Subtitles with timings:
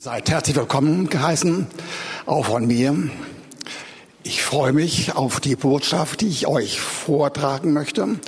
[0.00, 1.66] Seid herzlich willkommen geheißen,
[2.24, 3.10] auch von mir.
[4.22, 8.20] Ich freue mich auf die Botschaft, die ich euch vortragen möchte.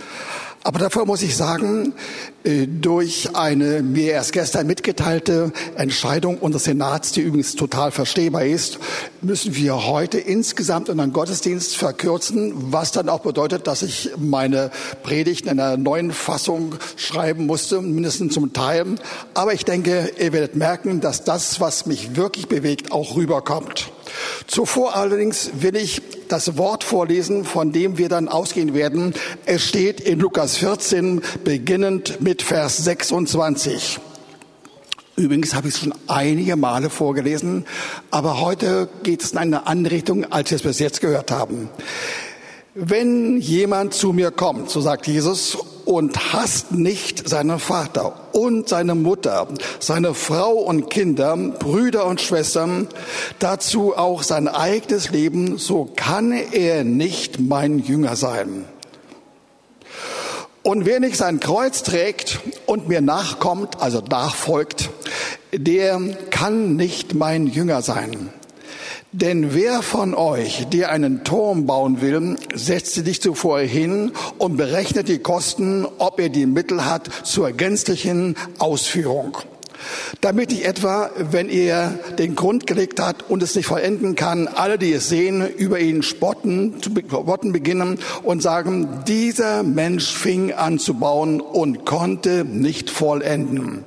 [0.62, 1.94] Aber davor muss ich sagen,
[2.44, 8.78] äh, durch eine mir erst gestern mitgeteilte Entscheidung unseres Senats, die übrigens total verstehbar ist,
[9.22, 14.70] müssen wir heute insgesamt unseren Gottesdienst verkürzen, was dann auch bedeutet, dass ich meine
[15.02, 18.96] Predigten in einer neuen Fassung schreiben musste, mindestens zum Teil.
[19.32, 23.90] Aber ich denke, ihr werdet merken, dass das, was mich wirklich bewegt, auch rüberkommt.
[24.46, 29.14] Zuvor allerdings will ich das Wort vorlesen, von dem wir dann ausgehen werden.
[29.46, 33.98] Es steht in Lukas 14, beginnend mit Vers 26.
[35.16, 37.66] Übrigens habe ich es schon einige Male vorgelesen,
[38.10, 41.68] aber heute geht es in eine andere Richtung, als wir es bis jetzt gehört haben.
[42.74, 48.94] Wenn jemand zu mir kommt, so sagt Jesus, und hasst nicht seinen Vater und seine
[48.94, 49.48] Mutter,
[49.78, 52.88] seine Frau und Kinder, Brüder und Schwestern,
[53.38, 58.64] dazu auch sein eigenes Leben, so kann er nicht mein Jünger sein.
[60.62, 64.90] Und wer nicht sein Kreuz trägt und mir nachkommt, also nachfolgt,
[65.52, 68.30] der kann nicht mein Jünger sein.
[69.12, 75.08] Denn wer von euch, der einen Turm bauen will, setzt sich zuvor hin und berechnet
[75.08, 79.38] die Kosten, ob er die Mittel hat zur gänzlichen Ausführung.
[80.20, 84.78] Damit nicht etwa, wenn er den Grund gelegt hat und es nicht vollenden kann, alle,
[84.78, 90.78] die es sehen, über ihn spotten, zu spotten beginnen und sagen, dieser Mensch fing an
[90.78, 93.84] zu bauen und konnte nicht vollenden.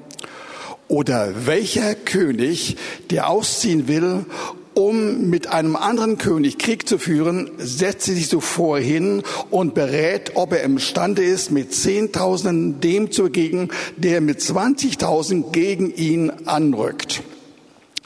[0.90, 2.76] Oder welcher König,
[3.10, 4.26] der ausziehen will
[4.74, 10.32] um mit einem anderen König Krieg zu führen, setzt sie sich zuvor hin und berät,
[10.36, 17.24] ob er imstande ist, mit Zehntausenden dem zu begegnen, der mit 20.000 gegen ihn anrückt.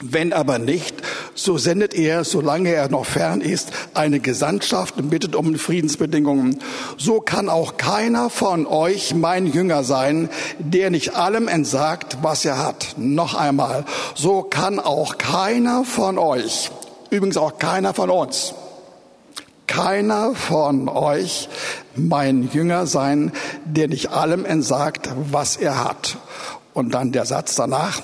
[0.00, 0.94] Wenn aber nicht,
[1.34, 6.60] so sendet er, solange er noch fern ist, eine Gesandtschaft und bittet um Friedensbedingungen.
[6.96, 10.28] So kann auch keiner von euch mein Jünger sein,
[10.60, 12.94] der nicht allem entsagt, was er hat.
[12.96, 13.84] Noch einmal,
[14.14, 16.70] so kann auch keiner von euch,
[17.10, 18.54] übrigens auch keiner von uns,
[19.66, 21.48] keiner von euch
[21.96, 23.32] mein Jünger sein,
[23.64, 26.18] der nicht allem entsagt, was er hat.
[26.72, 28.00] Und dann der Satz danach,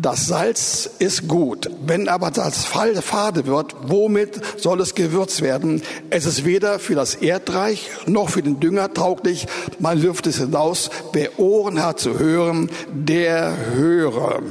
[0.00, 1.70] das Salz ist gut.
[1.86, 5.82] Wenn aber das Fall fade wird, womit soll es gewürzt werden?
[6.10, 9.46] Es ist weder für das Erdreich noch für den Dünger tauglich.
[9.78, 10.90] Man wirft es hinaus.
[11.12, 14.42] Wer Ohren hat zu hören, der höre.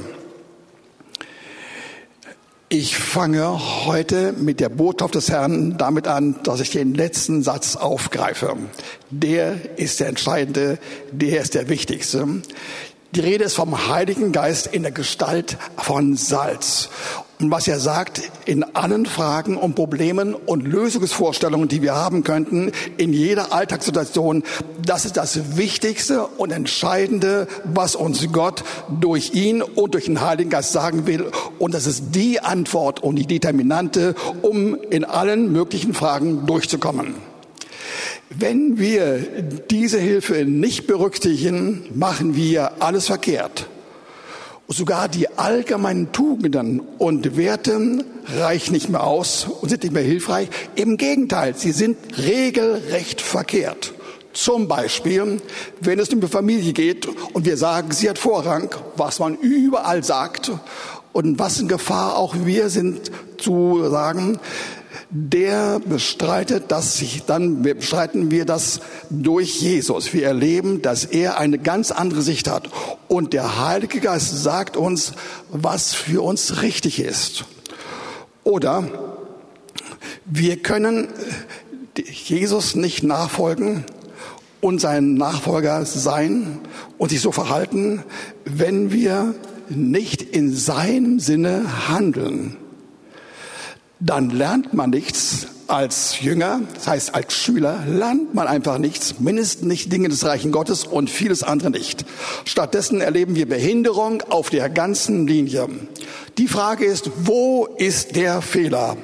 [2.68, 7.76] Ich fange heute mit der Botschaft des Herrn damit an, dass ich den letzten Satz
[7.76, 8.56] aufgreife.
[9.08, 10.78] Der ist der entscheidende,
[11.12, 12.26] der ist der wichtigste.
[13.12, 16.88] Die Rede ist vom Heiligen Geist in der Gestalt von Salz.
[17.38, 22.72] Und was er sagt, in allen Fragen und Problemen und Lösungsvorstellungen, die wir haben könnten,
[22.96, 24.42] in jeder Alltagssituation,
[24.82, 28.64] das ist das Wichtigste und Entscheidende, was uns Gott
[29.00, 31.30] durch ihn und durch den Heiligen Geist sagen will.
[31.58, 37.14] Und das ist die Antwort und die Determinante, um in allen möglichen Fragen durchzukommen.
[38.30, 39.18] Wenn wir
[39.70, 43.68] diese Hilfe nicht berücksichtigen, machen wir alles verkehrt.
[44.66, 50.48] Sogar die allgemeinen Tugenden und Werte reichen nicht mehr aus und sind nicht mehr hilfreich.
[50.74, 53.94] Im Gegenteil, sie sind regelrecht verkehrt.
[54.32, 55.40] Zum Beispiel,
[55.80, 60.02] wenn es um die Familie geht und wir sagen, sie hat Vorrang, was man überall
[60.02, 60.50] sagt
[61.12, 64.40] und was in Gefahr auch wir sind zu sagen,
[65.10, 70.12] der bestreitet das sich, dann bestreiten wir das durch Jesus.
[70.12, 72.68] Wir erleben, dass er eine ganz andere Sicht hat.
[73.08, 75.12] Und der Heilige Geist sagt uns,
[75.50, 77.44] was für uns richtig ist.
[78.42, 78.84] Oder
[80.24, 81.08] wir können
[81.96, 83.84] Jesus nicht nachfolgen
[84.60, 86.58] und sein Nachfolger sein
[86.98, 88.02] und sich so verhalten,
[88.44, 89.34] wenn wir
[89.68, 92.56] nicht in seinem Sinne handeln
[94.00, 99.66] dann lernt man nichts als Jünger, das heißt als Schüler, lernt man einfach nichts, mindestens
[99.66, 102.04] nicht Dinge des Reichen Gottes und vieles andere nicht.
[102.44, 105.68] Stattdessen erleben wir Behinderung auf der ganzen Linie.
[106.38, 108.96] Die Frage ist, wo ist der Fehler?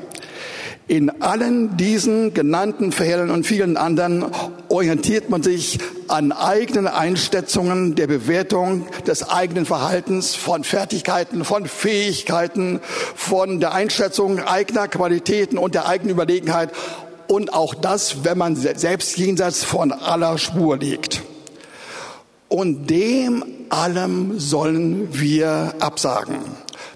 [0.88, 4.26] In allen diesen genannten Fällen und vielen anderen
[4.68, 5.78] orientiert man sich
[6.12, 12.80] an eigenen Einschätzungen der Bewertung des eigenen Verhaltens, von Fertigkeiten, von Fähigkeiten,
[13.16, 16.68] von der Einschätzung eigener Qualitäten und der eigenen Überlegenheit
[17.28, 21.22] und auch das, wenn man selbst jenseits von aller Spur liegt.
[22.48, 26.36] Und dem allem sollen wir absagen.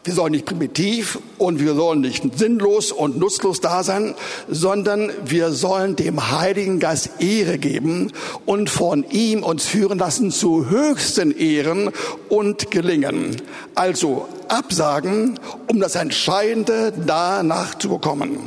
[0.06, 4.14] Wir sollen nicht primitiv und wir sollen nicht sinnlos und nutzlos da sein,
[4.48, 8.12] sondern wir sollen dem Heiligen Geist Ehre geben
[8.44, 11.90] und von ihm uns führen lassen zu höchsten Ehren
[12.28, 13.42] und Gelingen.
[13.74, 18.38] Also absagen, um das Entscheidende danach zu bekommen.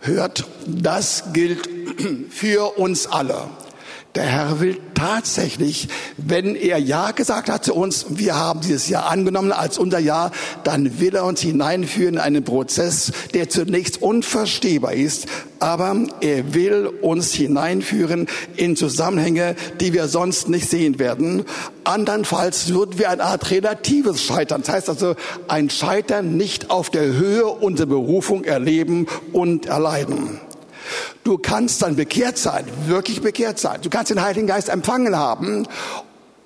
[0.00, 1.68] Hört, das gilt
[2.30, 3.42] für uns alle.
[4.18, 5.86] Der Herr will tatsächlich,
[6.16, 10.32] wenn er Ja gesagt hat zu uns, wir haben dieses Ja angenommen als unser Ja,
[10.64, 15.28] dann will er uns hineinführen in einen Prozess, der zunächst unverstehbar ist,
[15.60, 18.26] aber er will uns hineinführen
[18.56, 21.44] in Zusammenhänge, die wir sonst nicht sehen werden.
[21.84, 25.14] Andernfalls würden wir eine Art relatives Scheitern, das heißt also
[25.46, 30.40] ein Scheitern nicht auf der Höhe unserer Berufung erleben und erleiden.
[31.24, 33.80] Du kannst dann bekehrt sein, wirklich bekehrt sein.
[33.82, 35.66] Du kannst den Heiligen Geist empfangen haben.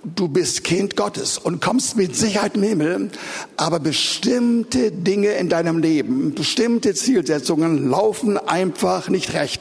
[0.05, 3.11] Du bist Kind Gottes und kommst mit Sicherheit im Himmel,
[3.56, 9.61] aber bestimmte Dinge in deinem Leben, bestimmte Zielsetzungen laufen einfach nicht recht.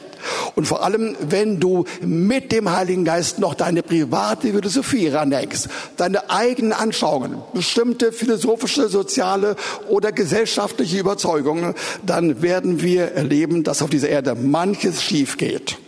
[0.54, 6.30] Und vor allem, wenn du mit dem Heiligen Geist noch deine private Philosophie ranhängst, deine
[6.30, 9.56] eigenen Anschauungen, bestimmte philosophische, soziale
[9.88, 11.74] oder gesellschaftliche Überzeugungen,
[12.04, 15.78] dann werden wir erleben, dass auf dieser Erde manches schief geht.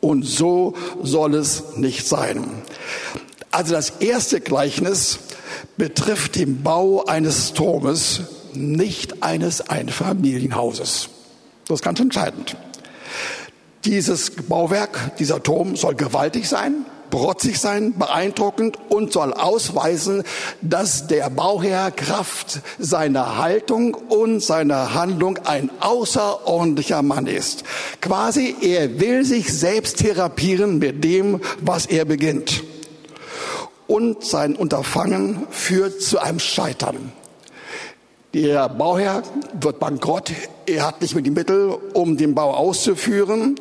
[0.00, 2.44] Und so soll es nicht sein.
[3.52, 5.20] Also das erste Gleichnis
[5.76, 8.22] betrifft den Bau eines Turmes,
[8.54, 11.08] nicht eines Einfamilienhauses.
[11.68, 12.56] Das ist ganz entscheidend.
[13.84, 20.22] Dieses Bauwerk, dieser Turm soll gewaltig sein, protzig sein, beeindruckend und soll ausweisen,
[20.60, 27.64] dass der Bauherr Kraft seiner Haltung und seiner Handlung ein außerordentlicher Mann ist.
[28.00, 32.62] Quasi, er will sich selbst therapieren mit dem, was er beginnt.
[33.88, 37.12] Und sein Unterfangen führt zu einem Scheitern.
[38.32, 39.24] Der Bauherr
[39.60, 40.32] wird bankrott,
[40.66, 43.56] er hat nicht mehr die Mittel, um den Bau auszuführen.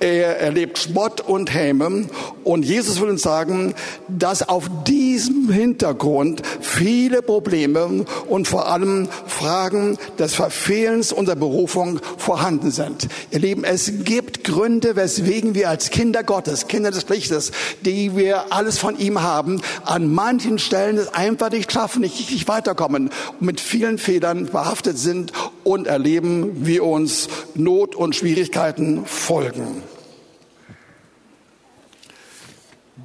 [0.00, 2.06] Er erlebt Spott und Häme.
[2.44, 3.74] Und Jesus will uns sagen,
[4.08, 12.70] dass auf diesem Hintergrund viele Probleme und vor allem Fragen des Verfehlens unserer Berufung vorhanden
[12.70, 13.08] sind.
[13.30, 17.52] Ihr Lieben, es gibt Gründe, weswegen wir als Kinder Gottes, Kinder des Lichtes,
[17.84, 22.48] die wir alles von ihm haben, an manchen Stellen es einfach nicht schaffen, nicht, nicht
[22.48, 23.10] weiterkommen
[23.40, 25.32] und mit vielen Fehlern behaftet sind
[25.64, 29.82] und erleben, wie uns Not und Schwierigkeiten folgen.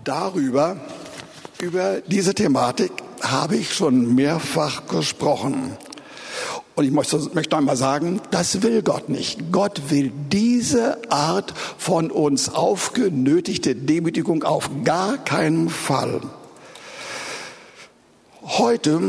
[0.03, 0.77] Darüber,
[1.61, 2.91] über diese Thematik
[3.21, 5.77] habe ich schon mehrfach gesprochen.
[6.75, 9.51] Und ich möchte, einmal sagen, das will Gott nicht.
[9.51, 16.21] Gott will diese Art von uns aufgenötigte Demütigung auf gar keinen Fall.
[18.41, 18.99] Heute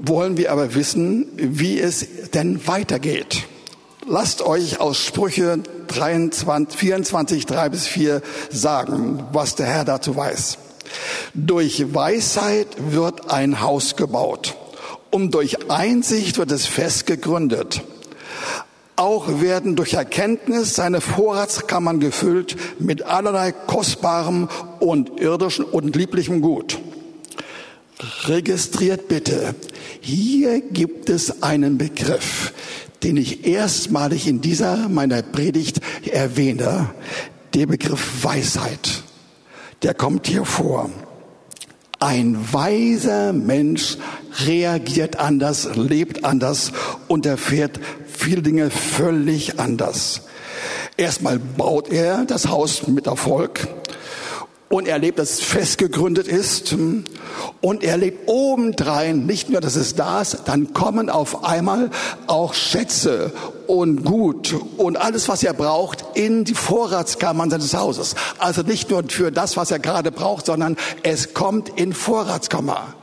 [0.00, 3.44] wollen wir aber wissen, wie es denn weitergeht.
[4.10, 5.58] Lasst euch aus Sprüche
[5.88, 10.56] 23, 24, 3 bis 4 sagen, was der Herr dazu weiß.
[11.34, 14.56] Durch Weisheit wird ein Haus gebaut
[15.10, 17.82] und durch Einsicht wird es fest gegründet.
[18.96, 24.48] Auch werden durch Erkenntnis seine Vorratskammern gefüllt mit allerlei kostbarem
[24.80, 26.78] und irdischem und lieblichem Gut.
[28.24, 29.54] Registriert bitte,
[30.00, 32.54] hier gibt es einen Begriff,
[33.02, 36.90] den ich erstmalig in dieser meiner Predigt erwähne,
[37.54, 39.02] der Begriff Weisheit.
[39.82, 40.90] Der kommt hier vor.
[42.00, 43.98] Ein weiser Mensch
[44.46, 46.72] reagiert anders, lebt anders
[47.08, 50.22] und erfährt viele Dinge völlig anders.
[50.96, 53.68] Erstmal baut er das Haus mit Erfolg
[54.68, 56.74] und er lebt, dass es fest gegründet ist
[57.60, 61.90] und er lebt obendrein nicht nur, dass es da ist, dann kommen auf einmal
[62.26, 63.32] auch Schätze
[63.66, 68.14] und Gut und alles, was er braucht, in die Vorratskammern seines Hauses.
[68.38, 72.94] Also nicht nur für das, was er gerade braucht, sondern es kommt in Vorratskammer.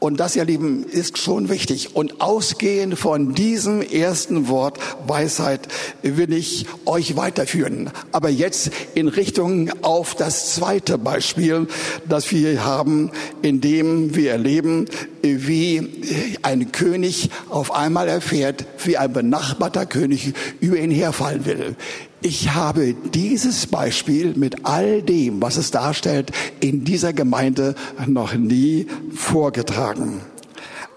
[0.00, 1.94] Und das, ihr Lieben, ist schon wichtig.
[1.94, 5.68] Und ausgehend von diesem ersten Wort Weisheit
[6.02, 7.90] will ich euch weiterführen.
[8.10, 11.68] Aber jetzt in Richtung auf das zweite Beispiel,
[12.08, 13.10] das wir haben,
[13.42, 14.86] in dem wir erleben,
[15.22, 21.76] wie ein König auf einmal erfährt, wie ein benachbarter König über ihn herfallen will.
[22.22, 27.74] Ich habe dieses Beispiel mit all dem, was es darstellt, in dieser Gemeinde
[28.06, 30.20] noch nie vorgetragen.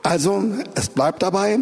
[0.05, 0.43] Also,
[0.75, 1.57] es bleibt dabei,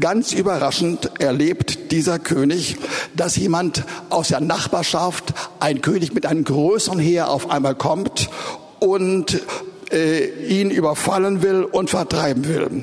[0.00, 2.76] ganz überraschend erlebt dieser König,
[3.14, 8.30] dass jemand aus der Nachbarschaft, ein König mit einem größeren Heer auf einmal kommt
[8.80, 9.40] und
[9.94, 12.82] äh, ihn überfallen will und vertreiben will.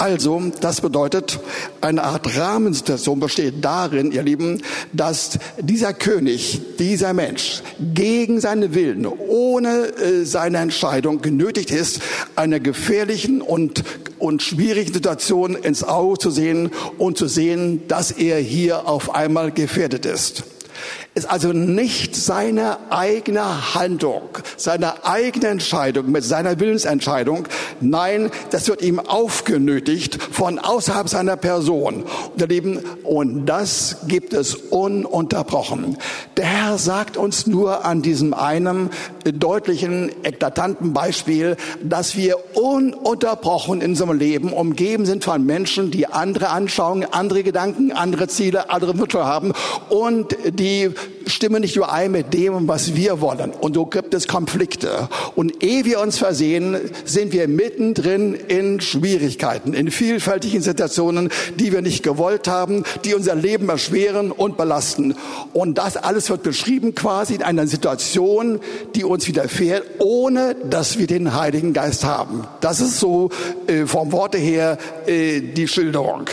[0.00, 1.40] Also, das bedeutet,
[1.80, 4.62] eine Art Rahmensituation besteht darin, ihr Lieben,
[4.92, 7.62] dass dieser König, dieser Mensch
[7.94, 12.00] gegen seine Willen, ohne äh, seine Entscheidung genötigt ist,
[12.36, 13.82] einer gefährlichen und,
[14.20, 19.50] und schwierigen Situation ins Auge zu sehen und zu sehen, dass er hier auf einmal
[19.50, 20.44] gefährdet ist
[21.18, 24.22] ist also nicht seine eigene Handlung,
[24.56, 27.48] seine eigene Entscheidung mit seiner Willensentscheidung.
[27.80, 32.04] Nein, das wird ihm aufgenötigt von außerhalb seiner Person.
[33.02, 35.98] Und das gibt es ununterbrochen.
[36.36, 38.90] Der Herr sagt uns nur an diesem einen
[39.24, 46.50] deutlichen, eklatanten Beispiel, dass wir ununterbrochen in unserem Leben umgeben sind von Menschen, die andere
[46.50, 49.52] Anschauungen, andere Gedanken, andere Ziele, andere Wünsche haben
[49.88, 50.90] und die
[51.26, 53.50] stimmen nicht überein mit dem, was wir wollen.
[53.50, 55.08] Und so gibt es Konflikte.
[55.36, 61.82] Und ehe wir uns versehen, sind wir mittendrin in Schwierigkeiten, in vielfältigen Situationen, die wir
[61.82, 65.14] nicht gewollt haben, die unser Leben erschweren und belasten.
[65.52, 68.60] Und das alles wird beschrieben quasi in einer Situation,
[68.94, 72.44] die uns widerfährt, ohne dass wir den Heiligen Geist haben.
[72.60, 73.30] Das ist so
[73.66, 76.28] äh, vom Worte her äh, die Schilderung.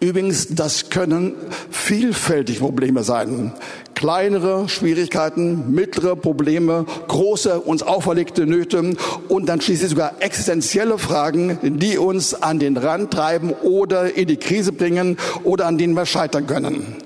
[0.00, 1.34] Übrigens, das können
[1.70, 3.52] vielfältige Probleme sein.
[3.94, 8.96] Kleinere Schwierigkeiten, mittlere Probleme, große uns auferlegte Nöte
[9.28, 14.36] und dann schließlich sogar existenzielle Fragen, die uns an den Rand treiben oder in die
[14.36, 16.96] Krise bringen oder an denen wir scheitern können.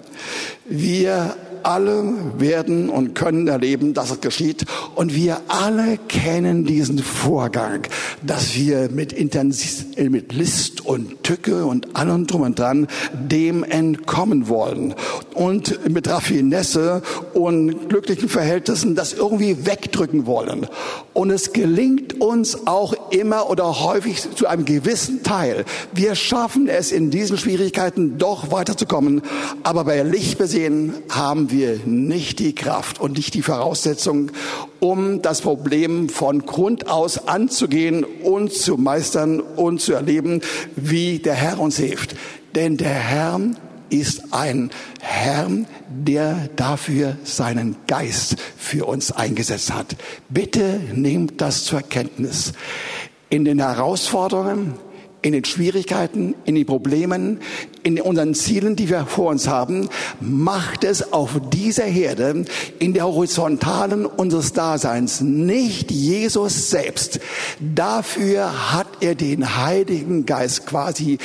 [0.67, 2.05] Wir alle
[2.39, 4.65] werden und können erleben, dass es geschieht.
[4.95, 7.87] Und wir alle kennen diesen Vorgang,
[8.23, 14.49] dass wir mit, Intensiv mit List und Tücke und allem drum und dran dem entkommen
[14.49, 14.95] wollen.
[15.35, 17.03] Und mit Raffinesse
[17.35, 20.67] und glücklichen Verhältnissen das irgendwie wegdrücken wollen.
[21.13, 25.65] Und es gelingt uns auch immer oder häufig zu einem gewissen Teil.
[25.93, 29.23] Wir schaffen es in diesen Schwierigkeiten doch weiterzukommen.
[29.63, 34.33] Aber bei Licht besehen haben wir nicht die Kraft und nicht die Voraussetzung,
[34.81, 40.41] um das Problem von Grund aus anzugehen und zu meistern und zu erleben,
[40.75, 42.17] wie der Herr uns hilft.
[42.55, 43.41] Denn der Herr
[43.91, 45.49] ist ein Herr,
[45.89, 49.97] der dafür seinen Geist für uns eingesetzt hat.
[50.31, 52.53] Bitte nehmt das zur Kenntnis.
[53.29, 54.75] In den Herausforderungen,
[55.23, 57.41] in den Schwierigkeiten, in den Problemen,
[57.85, 59.89] in unseren Zielen, die wir vor uns haben,
[60.21, 62.45] macht es auf dieser Herde
[62.79, 67.21] in der Horizontalen unseres Daseins nicht Jesus selbst.
[67.61, 71.19] Dafür hat er den Heiligen Geist quasi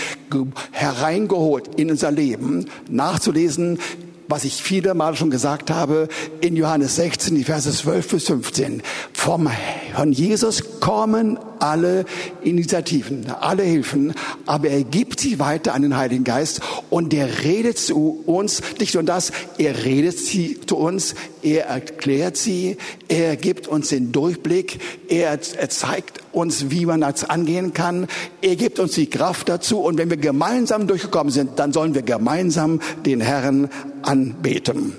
[0.71, 2.65] hereingeholt in unser Leben.
[2.89, 3.79] Nachzulesen
[4.27, 6.07] was ich viele Mal schon gesagt habe,
[6.41, 8.83] in Johannes 16, die Verse 12 bis 15.
[9.13, 9.49] Vom,
[9.95, 12.05] von Jesus kommen alle
[12.43, 14.13] Initiativen, alle Hilfen,
[14.45, 18.93] aber er gibt sie weiter an den Heiligen Geist und der redet zu uns, nicht
[18.93, 24.79] nur das, er redet sie zu uns, er erklärt sie, er gibt uns den Durchblick,
[25.07, 28.07] er, er zeigt uns, wie man das angehen kann,
[28.41, 32.03] er gibt uns die Kraft dazu und wenn wir gemeinsam durchgekommen sind, dann sollen wir
[32.03, 33.69] gemeinsam den Herrn
[34.03, 34.93] anbeten.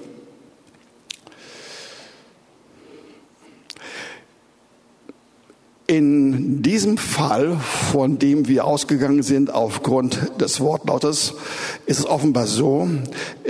[5.87, 7.57] In diesem Fall,
[7.91, 11.33] von dem wir ausgegangen sind aufgrund des Wortlautes,
[11.87, 12.87] ist es offenbar so,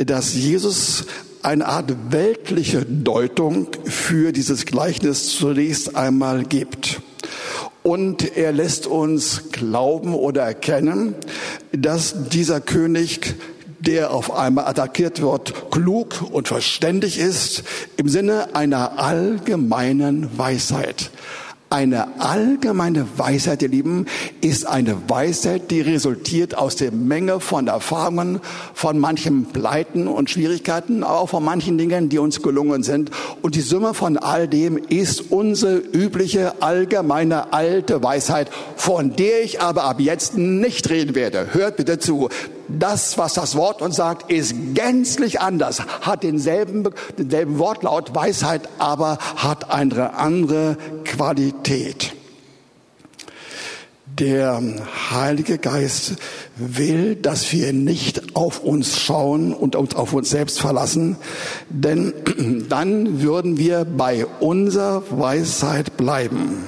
[0.07, 1.07] dass Jesus
[1.43, 7.01] eine Art weltliche Deutung für dieses Gleichnis zunächst einmal gibt.
[7.89, 11.15] Und er lässt uns glauben oder erkennen,
[11.73, 13.35] dass dieser König
[13.81, 17.63] der auf einmal attackiert wird, klug und verständig ist
[17.97, 21.11] im Sinne einer allgemeinen Weisheit.
[21.71, 24.07] Eine allgemeine Weisheit, ihr Lieben,
[24.41, 28.41] ist eine Weisheit, die resultiert aus der Menge von Erfahrungen,
[28.73, 33.11] von manchen Pleiten und Schwierigkeiten, aber auch von manchen Dingen, die uns gelungen sind.
[33.43, 39.61] Und die Summe von all dem ist unsere übliche, allgemeine, alte Weisheit, von der ich
[39.61, 41.49] aber ab jetzt nicht reden werde.
[41.53, 42.31] Hört bitte zu
[42.69, 49.19] das, was das Wort uns sagt, ist gänzlich anders, hat denselben, denselben Wortlaut, Weisheit, aber
[49.37, 52.13] hat eine andere Qualität.
[54.19, 54.61] Der
[55.11, 56.17] Heilige Geist
[56.57, 61.17] will, dass wir nicht auf uns schauen und uns auf uns selbst verlassen,
[61.69, 62.13] denn
[62.69, 66.65] dann würden wir bei unserer Weisheit bleiben.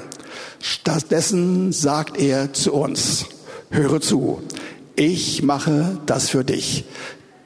[0.60, 3.26] Stattdessen sagt er zu uns,
[3.70, 4.42] höre zu,
[5.00, 6.84] ich mache das für dich.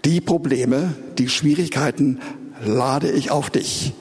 [0.05, 2.19] Die Probleme, die Schwierigkeiten
[2.65, 3.93] lade ich auf dich,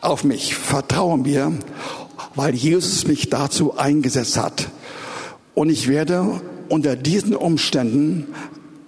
[0.00, 0.54] auf mich.
[0.54, 1.52] Vertraue mir,
[2.36, 4.68] weil Jesus mich dazu eingesetzt hat.
[5.54, 8.28] Und ich werde unter diesen Umständen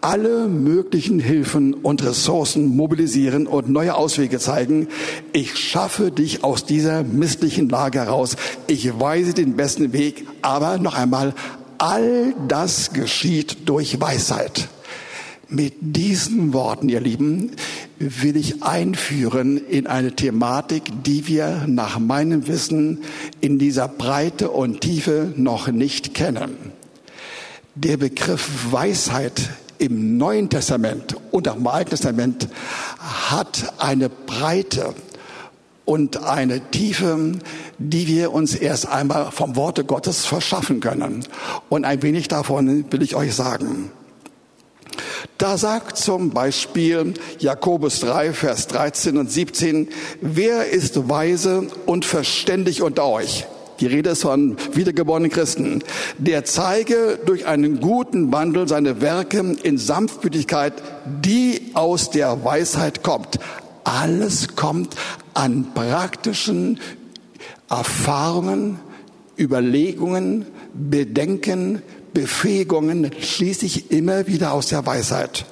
[0.03, 4.87] alle möglichen Hilfen und Ressourcen mobilisieren und neue Auswege zeigen.
[5.33, 8.37] Ich schaffe dich aus dieser misslichen Lage heraus.
[8.69, 10.29] Ich weise den besten Weg.
[10.43, 11.35] Aber noch einmal,
[11.79, 14.69] all das geschieht durch Weisheit.
[15.49, 17.53] Mit diesen Worten, ihr Lieben,
[17.99, 23.03] will ich einführen in eine Thematik, die wir nach meinem Wissen
[23.41, 26.57] in dieser Breite und Tiefe noch nicht kennen.
[27.75, 32.49] Der Begriff Weisheit im Neuen Testament und auch im Alten Testament
[32.99, 34.95] hat eine Breite
[35.87, 37.33] und eine Tiefe,
[37.79, 41.25] die wir uns erst einmal vom Worte Gottes verschaffen können.
[41.71, 43.91] Und ein wenig davon will ich euch sagen.
[45.39, 49.89] Da sagt zum Beispiel Jakobus 3, Vers 13 und 17,
[50.21, 53.47] wer ist weise und verständig unter euch?
[53.81, 55.85] Die Rede ist von wiedergeborenen Christen.
[56.17, 60.73] Der zeige durch einen guten Wandel seine Werke in Sanftmütigkeit,
[61.05, 63.39] die aus der Weisheit kommt.
[63.87, 64.97] Alles kommt
[65.33, 66.81] an praktischen
[67.71, 68.81] Erfahrungen,
[69.39, 75.45] Überlegungen, Bedenken, Befähigungen, schließlich immer wieder aus der Weisheit.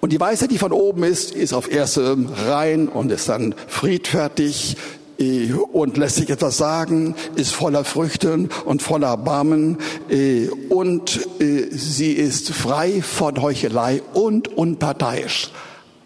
[0.00, 2.16] Und die Weisheit, die von oben ist, ist auf erste
[2.48, 4.76] rein und ist dann friedfertig,
[5.20, 11.68] äh, und lässt sich etwas sagen, ist voller Früchte und voller Barmen äh, und äh,
[11.70, 15.52] sie ist frei von Heuchelei und unparteiisch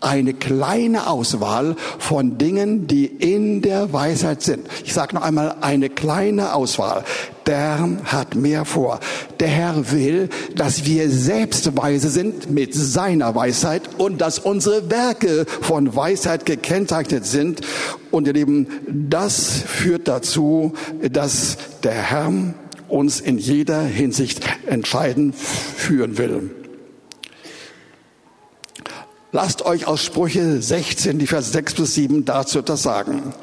[0.04, 4.66] eine kleine Auswahl von Dingen, die in der Weisheit sind.
[4.84, 7.04] Ich sage noch einmal, eine kleine Auswahl.
[7.46, 9.00] Der Herr hat mehr vor.
[9.40, 15.44] Der Herr will, dass wir selbst weise sind mit seiner Weisheit und dass unsere Werke
[15.60, 17.60] von Weisheit gekennzeichnet sind.
[18.10, 20.72] Und ihr Lieben, das führt dazu,
[21.10, 22.32] dass der Herr
[22.88, 26.63] uns in jeder Hinsicht entscheidend führen will.
[29.34, 33.34] Lasst euch aus Sprüche 16, die Vers 6 bis 7 dazu etwas sagen.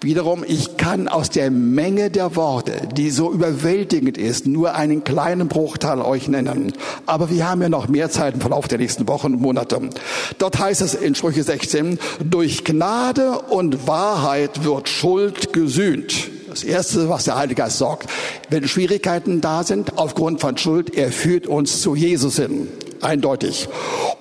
[0.00, 5.46] Wiederum, ich kann aus der Menge der Worte, die so überwältigend ist, nur einen kleinen
[5.46, 6.72] Bruchteil euch nennen.
[7.06, 9.88] Aber wir haben ja noch mehr Zeit im Verlauf der nächsten Wochen und Monate.
[10.38, 16.28] Dort heißt es in Sprüche 16, durch Gnade und Wahrheit wird Schuld gesühnt.
[16.50, 18.10] Das Erste, was der Heilige Geist sorgt,
[18.50, 22.66] wenn Schwierigkeiten da sind aufgrund von Schuld, er führt uns zu Jesus hin.
[23.02, 23.68] Eindeutig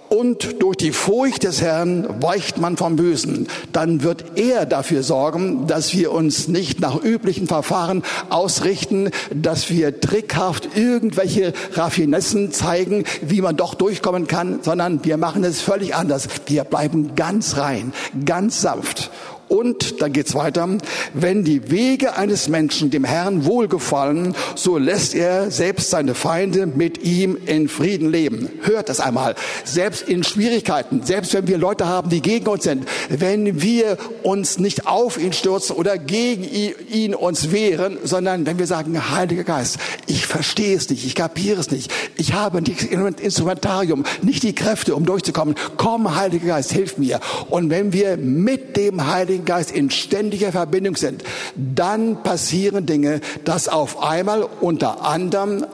[0.09, 3.47] und durch die Furcht des Herrn weicht man vom Bösen.
[3.71, 9.99] Dann wird er dafür sorgen, dass wir uns nicht nach üblichen Verfahren ausrichten, dass wir
[9.99, 16.27] trickhaft irgendwelche Raffinessen zeigen, wie man doch durchkommen kann, sondern wir machen es völlig anders.
[16.45, 17.93] Wir bleiben ganz rein,
[18.25, 19.11] ganz sanft
[19.47, 20.67] und dann geht's weiter.
[21.13, 27.03] Wenn die Wege eines Menschen dem Herrn wohlgefallen, so lässt er selbst seine Feinde mit
[27.03, 28.49] ihm in Frieden leben.
[28.63, 29.35] Hört das einmal.
[29.63, 34.59] Selbst in Schwierigkeiten, selbst wenn wir Leute haben, die gegen uns sind, wenn wir uns
[34.59, 39.77] nicht auf ihn stürzen oder gegen ihn uns wehren, sondern wenn wir sagen, Heiliger Geist,
[40.07, 44.95] ich verstehe es nicht, ich kapiere es nicht, ich habe nicht Instrumentarium, nicht die Kräfte,
[44.95, 45.55] um durchzukommen.
[45.77, 47.19] Komm, Heiliger Geist, hilf mir.
[47.49, 51.23] Und wenn wir mit dem Heiligen Heiligen Geist in ständiger Verbindung sind,
[51.55, 55.65] dann passieren Dinge, dass auf einmal unter anderem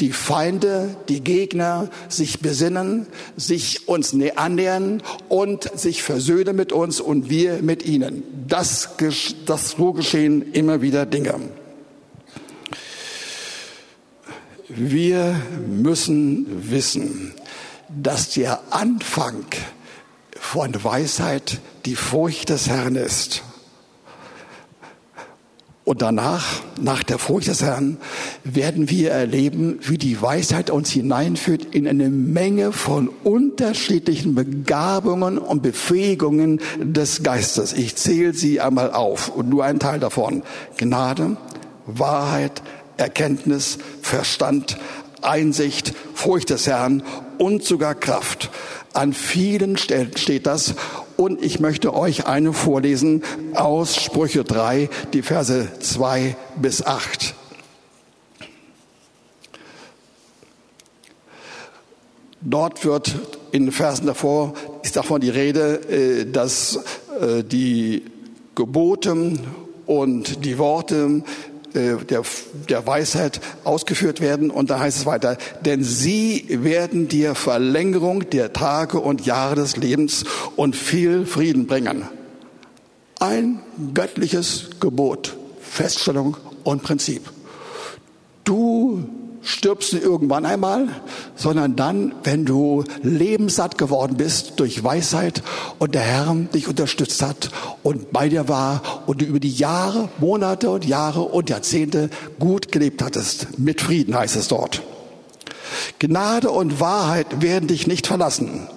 [0.00, 7.30] die Feinde, die Gegner sich besinnen, sich uns annähern und sich versöhnen mit uns und
[7.30, 8.24] wir mit ihnen.
[8.48, 8.90] Das,
[9.46, 11.34] das so geschehen immer wieder Dinge.
[14.68, 17.32] Wir müssen wissen,
[17.88, 19.46] dass der Anfang
[20.46, 23.42] von Weisheit die Furcht des Herrn ist.
[25.84, 27.98] Und danach, nach der Furcht des Herrn,
[28.44, 35.62] werden wir erleben, wie die Weisheit uns hineinführt in eine Menge von unterschiedlichen Begabungen und
[35.62, 37.72] Befähigungen des Geistes.
[37.72, 40.42] Ich zähle sie einmal auf und nur ein Teil davon.
[40.76, 41.36] Gnade,
[41.86, 42.62] Wahrheit,
[42.96, 44.78] Erkenntnis, Verstand,
[45.22, 47.02] Einsicht, Furcht des Herrn
[47.38, 48.50] und sogar Kraft.
[48.96, 50.74] An vielen Stellen steht das.
[51.18, 57.34] Und ich möchte euch eine vorlesen aus Sprüche 3, die Verse 2 bis 8.
[62.40, 63.14] Dort wird
[63.52, 66.80] in den Versen davor, ist davon die Rede, äh, dass
[67.20, 68.02] äh, die
[68.54, 69.34] Gebote
[69.84, 71.22] und die Worte
[71.76, 72.22] der,
[72.68, 74.50] der Weisheit ausgeführt werden.
[74.50, 79.76] Und da heißt es weiter, denn sie werden dir Verlängerung der Tage und Jahre des
[79.76, 80.24] Lebens
[80.56, 82.08] und viel Frieden bringen.
[83.18, 83.60] Ein
[83.94, 87.22] göttliches Gebot, Feststellung und Prinzip.
[88.44, 89.08] Du
[89.46, 90.88] stirbst du irgendwann einmal,
[91.36, 95.42] sondern dann, wenn du lebenssatt geworden bist durch Weisheit
[95.78, 97.50] und der Herr dich unterstützt hat
[97.84, 102.72] und bei dir war und du über die Jahre, Monate und Jahre und Jahrzehnte gut
[102.72, 103.58] gelebt hattest.
[103.58, 104.82] Mit Frieden heißt es dort.
[106.00, 108.68] Gnade und Wahrheit werden dich nicht verlassen.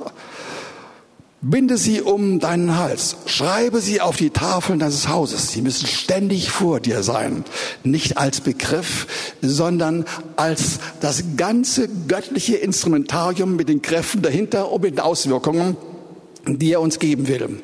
[1.42, 5.54] Binde sie um deinen Hals, schreibe sie auf die Tafeln deines Hauses.
[5.54, 7.46] Sie müssen ständig vor dir sein,
[7.86, 9.08] nicht als Begriff,
[9.42, 10.04] sondern
[10.36, 15.78] als das ganze göttliche Instrumentarium mit den Kräften dahinter und mit den Auswirkungen,
[16.46, 17.62] die er uns geben will.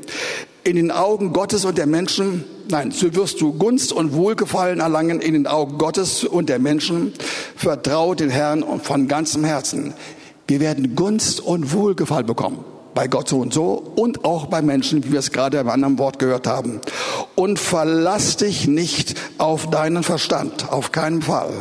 [0.64, 5.20] In den Augen Gottes und der Menschen, nein, so wirst du Gunst und Wohlgefallen erlangen
[5.20, 7.12] in den Augen Gottes und der Menschen.
[7.58, 9.94] Vertraut den Herrn von ganzem Herzen.
[10.48, 12.64] Wir werden Gunst und Wohlgefallen bekommen
[12.96, 16.00] bei Gott so und so und auch bei Menschen, wie wir es gerade im anderen
[16.00, 16.80] Wort gehört haben.
[17.36, 21.52] Und verlass dich nicht auf deinen Verstand, auf keinen Fall.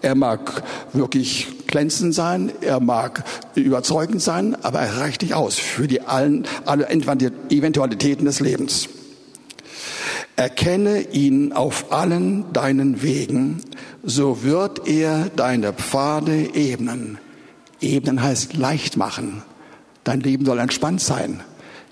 [0.00, 3.24] Er mag wirklich glänzend sein, er mag
[3.54, 8.88] überzeugend sein, aber er reicht nicht aus für die allen, alle Eventualitäten des Lebens.
[10.36, 13.60] Erkenne ihn auf allen deinen Wegen,
[14.04, 17.18] so wird er deine Pfade ebnen.
[17.80, 19.42] Ebnen heißt leicht machen.
[20.08, 21.42] Dein Leben soll entspannt sein,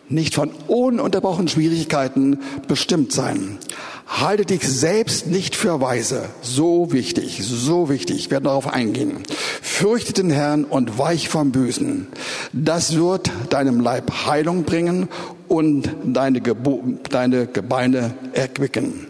[0.08, 3.58] nicht von ununterbrochenen Schwierigkeiten bestimmt sein.
[4.06, 6.22] Halte dich selbst nicht für weise.
[6.40, 8.16] So wichtig, so wichtig.
[8.16, 9.18] Ich werde darauf eingehen.
[9.60, 12.06] Fürchte den Herrn und weich vom Bösen.
[12.54, 15.10] Das wird deinem Leib Heilung bringen
[15.46, 19.08] und deine, Gebo deine Gebeine erquicken.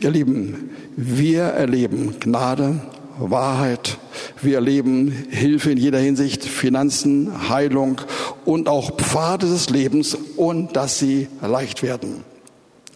[0.00, 2.80] Ihr Lieben, wir erleben Gnade
[3.18, 3.98] Wahrheit.
[4.42, 8.00] Wir erleben Hilfe in jeder Hinsicht, Finanzen, Heilung
[8.44, 12.24] und auch Pfade des Lebens und dass sie leicht werden.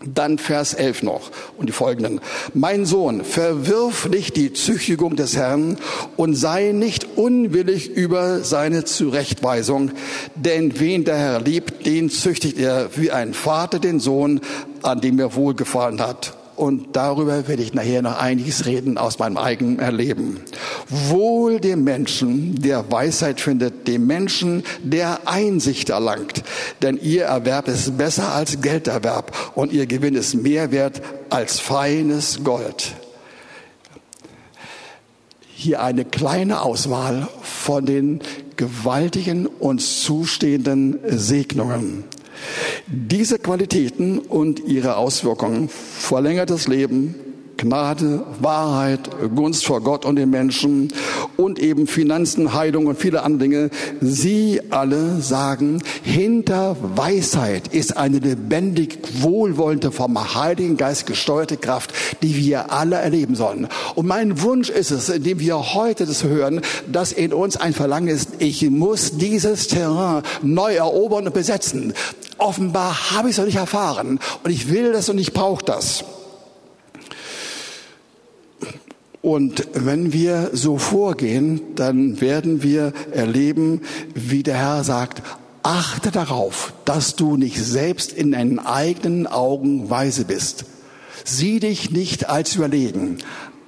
[0.04, 2.20] Dann Vers 11 noch und die folgenden.
[2.54, 5.76] Mein Sohn, verwirf nicht die Züchtigung des Herrn
[6.16, 9.92] und sei nicht unwillig über seine Zurechtweisung,
[10.34, 14.40] denn wen der Herr liebt, den züchtigt er wie ein Vater den Sohn,
[14.82, 19.36] an dem er wohlgefallen hat und darüber werde ich nachher noch einiges reden aus meinem
[19.36, 20.40] eigenen Erleben.
[20.88, 26.42] Wohl dem Menschen, der Weisheit findet, dem Menschen, der Einsicht erlangt,
[26.82, 32.44] denn ihr Erwerb ist besser als Gelderwerb und ihr Gewinn ist mehr wert als feines
[32.44, 32.94] Gold.
[35.54, 38.20] Hier eine kleine Auswahl von den
[38.56, 42.04] gewaltigen uns zustehenden Segnungen.
[42.86, 47.14] Diese Qualitäten und ihre Auswirkungen, verlängertes Leben,
[47.62, 50.92] Gnade, Wahrheit, Gunst vor Gott und den Menschen
[51.36, 53.70] und eben Finanzen, Heilung und viele andere Dinge.
[54.00, 62.36] Sie alle sagen, hinter Weisheit ist eine lebendig wohlwollende, vom Heiligen Geist gesteuerte Kraft, die
[62.36, 63.68] wir alle erleben sollen.
[63.94, 68.08] Und mein Wunsch ist es, indem wir heute das hören, dass in uns ein Verlangen
[68.08, 71.94] ist, ich muss dieses Terrain neu erobern und besetzen.
[72.42, 76.02] Offenbar habe ich es noch nicht erfahren und ich will das und ich brauche das.
[79.20, 83.82] Und wenn wir so vorgehen, dann werden wir erleben,
[84.14, 85.22] wie der Herr sagt,
[85.62, 90.64] achte darauf, dass du nicht selbst in deinen eigenen Augen weise bist.
[91.24, 93.18] Sieh dich nicht als überlegen,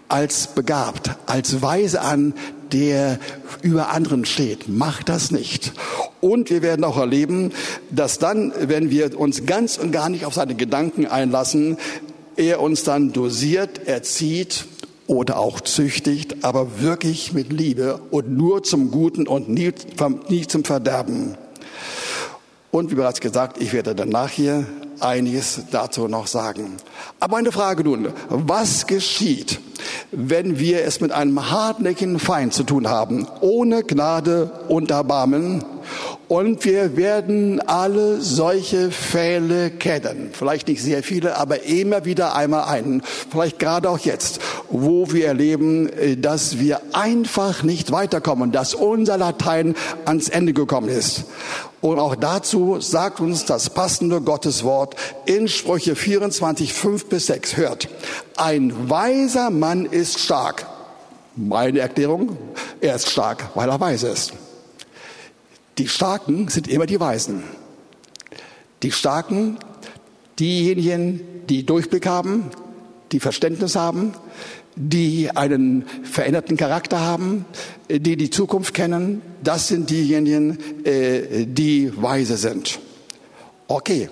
[0.08, 2.34] als begabt, als weise an,
[2.72, 3.18] der
[3.62, 4.68] über anderen steht.
[4.68, 5.72] Mach das nicht.
[6.20, 7.52] Und wir werden auch erleben,
[7.90, 11.76] dass dann, wenn wir uns ganz und gar nicht auf seine Gedanken einlassen,
[12.36, 14.66] er uns dann dosiert, erzieht
[15.06, 19.72] oder auch züchtigt, aber wirklich mit Liebe und nur zum Guten und nie,
[20.28, 21.36] nie zum Verderben.
[22.70, 24.66] Und wie bereits gesagt, ich werde danach hier
[25.00, 26.76] einiges dazu noch sagen.
[27.20, 29.60] Aber eine Frage nun, was geschieht,
[30.10, 35.64] wenn wir es mit einem hartnäckigen Feind zu tun haben, ohne Gnade und Erbarmen
[36.28, 40.30] und wir werden alle solche Fälle kennen.
[40.32, 43.02] Vielleicht nicht sehr viele, aber immer wieder einmal einen.
[43.30, 49.18] Vielleicht gerade auch jetzt, wo wir erleben, äh, dass wir einfach nicht weiterkommen, dass unser
[49.18, 51.24] Latein ans Ende gekommen ist.
[51.80, 57.58] Und auch dazu sagt uns das passende Gotteswort in Sprüche 24, 5 bis 6.
[57.58, 57.88] Hört,
[58.36, 60.66] ein weiser Mann ist stark.
[61.36, 62.38] Meine Erklärung,
[62.80, 64.32] er ist stark, weil er weise ist.
[65.78, 67.42] Die Starken sind immer die Weisen.
[68.82, 69.58] Die Starken,
[70.38, 72.50] diejenigen, die Durchblick haben,
[73.12, 74.14] die Verständnis haben,
[74.76, 77.44] die einen veränderten Charakter haben,
[77.88, 82.80] die die Zukunft kennen, das sind diejenigen, äh, die weise sind.
[83.68, 84.08] Okay.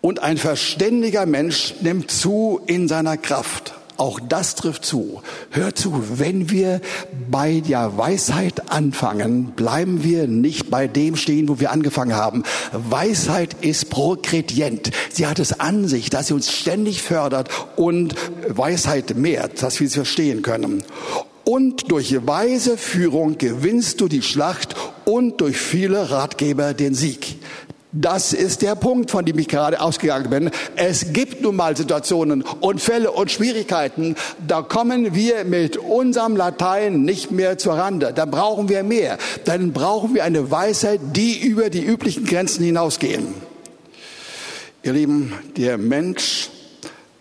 [0.00, 3.74] Und ein verständiger Mensch nimmt zu in seiner Kraft.
[4.00, 5.20] Auch das trifft zu.
[5.50, 6.80] Hör zu, wenn wir
[7.30, 12.44] bei der Weisheit anfangen, bleiben wir nicht bei dem stehen, wo wir angefangen haben.
[12.72, 14.90] Weisheit ist progredient.
[15.12, 18.14] Sie hat es an sich, dass sie uns ständig fördert und
[18.48, 20.82] Weisheit mehrt, dass wir sie verstehen können.
[21.44, 27.36] Und durch weise Führung gewinnst du die Schlacht und durch viele Ratgeber den Sieg.
[27.92, 30.50] Das ist der Punkt, von dem ich gerade ausgegangen bin.
[30.76, 34.14] Es gibt nun mal Situationen und Fälle und Schwierigkeiten,
[34.46, 38.12] da kommen wir mit unserem Latein nicht mehr zur Rande.
[38.14, 39.18] Da brauchen wir mehr.
[39.44, 43.34] Dann brauchen wir eine Weisheit, die über die üblichen Grenzen hinausgehen.
[44.84, 46.48] Ihr Lieben, der Mensch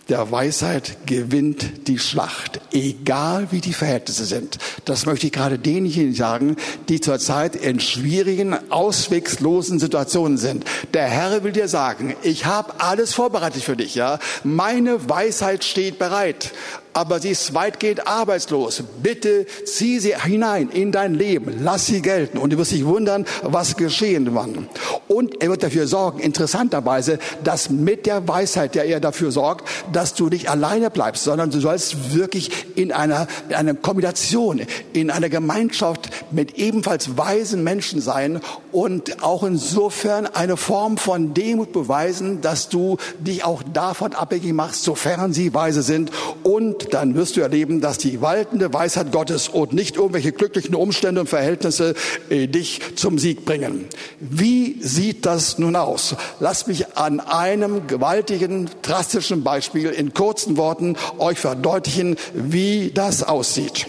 [0.10, 4.58] der Weisheit gewinnt die Schlacht, egal wie die Verhältnisse sind.
[4.86, 6.56] Das möchte ich gerade denjenigen sagen,
[6.90, 10.66] die zurzeit in schwierigen, auswegslosen Situationen sind.
[10.94, 14.20] Der Herr will dir sagen, ich habe alles vorbereitet für dich, ja.
[14.44, 16.52] Meine Weisheit steht bereit
[17.00, 18.84] aber sie ist weitgehend arbeitslos.
[19.02, 23.26] Bitte zieh sie hinein in dein Leben, lass sie gelten und du wirst dich wundern,
[23.42, 24.68] was geschehen wann.
[25.08, 30.14] Und er wird dafür sorgen, interessanterweise, dass mit der Weisheit, der er dafür sorgt, dass
[30.14, 35.30] du nicht alleine bleibst, sondern du sollst wirklich in einer, in einer Kombination, in einer
[35.30, 38.42] Gemeinschaft mit ebenfalls weisen Menschen sein
[38.74, 44.84] und auch insofern eine Form von Demut beweisen, dass du dich auch davon abhängig machst,
[44.84, 46.12] sofern sie weise sind
[46.44, 51.22] und dann wirst du erleben, dass die waltende Weisheit Gottes und nicht irgendwelche glücklichen Umstände
[51.22, 51.96] und Verhältnisse
[52.30, 53.86] äh, dich zum Sieg bringen.
[54.20, 56.16] Wie sieht das nun aus?
[56.40, 63.88] Lass mich an einem gewaltigen, drastischen Beispiel in kurzen Worten euch verdeutlichen, wie das aussieht.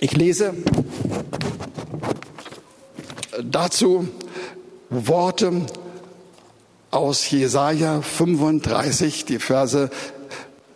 [0.00, 0.54] Ich lese
[3.42, 4.08] dazu
[4.90, 5.52] Worte
[6.90, 9.90] aus Jesaja 35, die Verse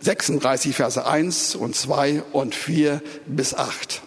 [0.03, 4.01] 36, Verse 1 und 2 und 4 bis 8.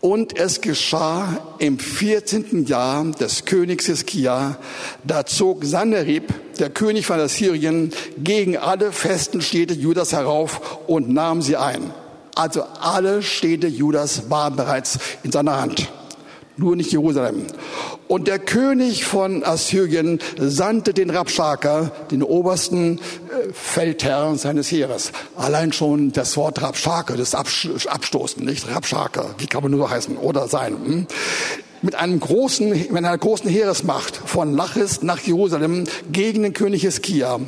[0.00, 2.64] Und es geschah im 14.
[2.64, 4.56] Jahr des Königs Hiskia,
[5.04, 11.42] da zog Sanherib, der König von Assyrien, gegen alle festen Städte Judas herauf und nahm
[11.42, 11.92] sie ein.
[12.34, 15.90] Also alle Städte Judas waren bereits in seiner Hand
[16.60, 17.46] nur nicht Jerusalem.
[18.06, 25.12] Und der König von Assyrien sandte den Rabschaka, den obersten äh, Feldherrn seines Heeres.
[25.36, 30.48] Allein schon das Wort Rabschaka, das Abstoßen, nicht Rabschaka, wie kann man nur heißen oder
[30.48, 30.72] sein.
[30.72, 31.06] Hm?
[31.82, 37.40] mit einem großen, mit einer großen Heeresmacht von Lachis nach Jerusalem gegen den König Hiskia.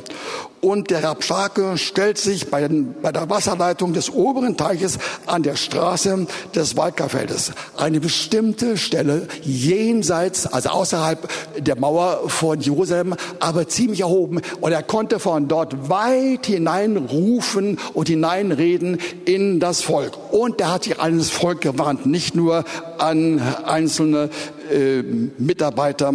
[0.63, 5.57] Und der Rabschake stellt sich bei, den, bei der Wasserleitung des oberen Teiches an der
[5.57, 7.51] Straße des Waldkarfeldes.
[7.75, 14.39] Eine bestimmte Stelle jenseits, also außerhalb der Mauer von Jerusalem, aber ziemlich erhoben.
[14.61, 20.13] Und er konnte von dort weit hineinrufen und hineinreden in das Volk.
[20.31, 22.63] Und er hat sich an das Volk gewarnt, nicht nur
[22.99, 24.29] an einzelne
[24.71, 25.01] äh,
[25.37, 26.13] Mitarbeiter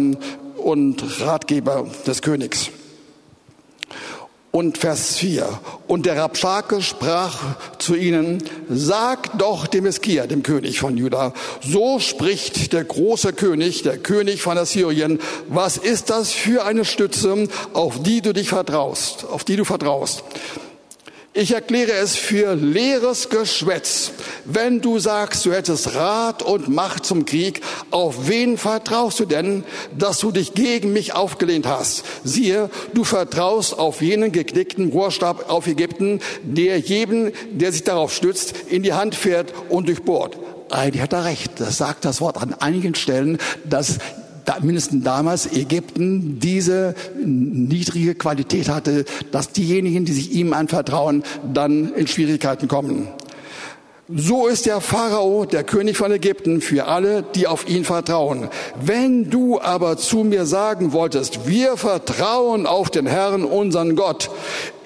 [0.57, 2.71] und Ratgeber des Königs.
[4.51, 5.47] Und Vers 4.
[5.87, 7.37] Und der Rabschake sprach
[7.77, 13.83] zu ihnen, sagt doch dem Eskia, dem König von Juda, so spricht der große König,
[13.83, 19.25] der König von Assyrien, was ist das für eine Stütze, auf die du dich vertraust,
[19.29, 20.23] auf die du vertraust?
[21.41, 24.11] Ich erkläre es für leeres Geschwätz.
[24.43, 29.63] Wenn du sagst, du hättest Rat und Macht zum Krieg, auf wen vertraust du denn,
[29.97, 32.03] dass du dich gegen mich aufgelehnt hast?
[32.25, 38.53] Siehe, du vertraust auf jenen geknickten Rohrstab auf Ägypten, der jedem, der sich darauf stützt,
[38.67, 40.37] in die Hand fährt und durchbohrt.
[40.69, 41.53] Eigentlich hat er recht.
[41.55, 43.99] Das sagt das Wort an einigen Stellen, dass
[44.61, 52.07] mindestens damals Ägypten diese niedrige Qualität hatte, dass diejenigen, die sich ihm anvertrauen, dann in
[52.07, 53.07] Schwierigkeiten kommen.
[54.11, 58.47] So ist der Pharao, der König von Ägypten, für alle, die auf ihn vertrauen.
[58.83, 64.31] Wenn du aber zu mir sagen wolltest, wir vertrauen auf den Herrn, unseren Gott,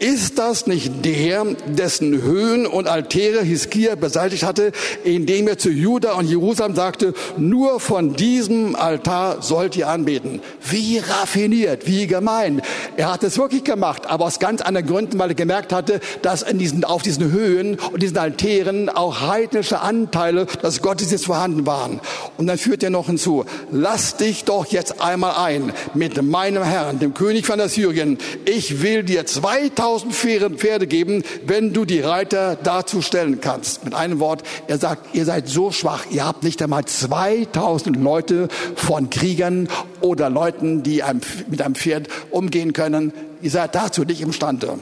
[0.04, 4.74] ist das nicht der, dessen Höhen und Altäre Hiskia beseitigt hatte,
[5.06, 10.42] indem er zu Juda und Jerusalem sagte, nur von diesem Altar sollt ihr anbeten?
[10.70, 12.62] Wie raffiniert, wie gemein.
[12.98, 16.42] Er hat es wirklich gemacht, aber aus ganz anderen Gründen, weil er gemerkt hatte, dass
[16.42, 22.02] in diesen, auf diesen Höhen und diesen Altären auch heidnische Anteile des Gottesdienstes vorhanden waren.
[22.38, 27.00] Und dann führt er noch hinzu, lass dich doch jetzt einmal ein mit meinem Herrn,
[27.00, 28.18] dem König von Assyrien.
[28.44, 33.84] Ich will dir 2000 2000 Pferde geben, wenn du die Reiter dazu stellen kannst.
[33.86, 38.48] Mit einem Wort, er sagt, ihr seid so schwach, ihr habt nicht einmal 2000 Leute
[38.76, 39.68] von Kriegern
[40.02, 41.04] oder Leuten, die
[41.48, 43.14] mit einem Pferd umgehen können.
[43.42, 44.80] Ihr seid dazu nicht imstande.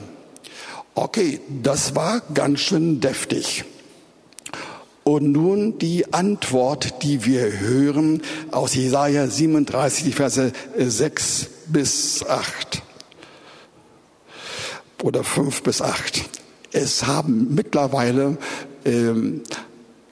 [0.95, 3.65] Okay, das war ganz schön deftig.
[5.03, 8.21] Und nun die Antwort, die wir hören
[8.51, 12.83] aus Jesaja 37, die Verse 6 bis 8.
[15.01, 16.23] Oder 5 bis 8.
[16.71, 18.37] Es haben mittlerweile
[18.85, 19.41] ähm,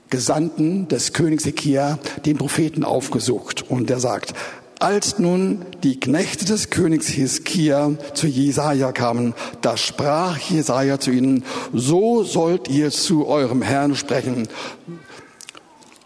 [0.10, 3.69] Gesandten des Königs Ekia den Propheten aufgesucht.
[3.69, 4.34] Und der sagt,
[4.80, 11.43] als nun die Knechte des Königs Hiskia zu Jesaja kamen, da sprach Jesaja zu ihnen,
[11.73, 14.47] so sollt ihr zu eurem Herrn sprechen.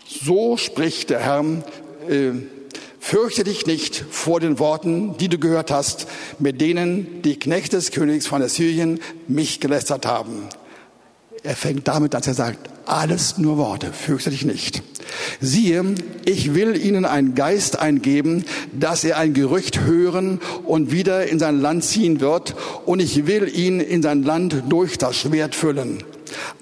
[0.08, 1.46] So spricht der Herr,
[2.10, 2.32] äh,
[3.03, 6.07] fürchte dich nicht vor den Worten, die du gehört hast,
[6.39, 10.47] mit denen die Knechte des Königs von Assyrien mich gelästert haben.
[11.43, 14.83] Er fängt damit an, dass er sagt, alles nur Worte, fürchte dich nicht.
[15.41, 15.83] Siehe,
[16.23, 21.59] ich will ihnen einen Geist eingeben, dass er ein Gerücht hören und wieder in sein
[21.59, 26.03] Land ziehen wird, und ich will ihn in sein Land durch das Schwert füllen.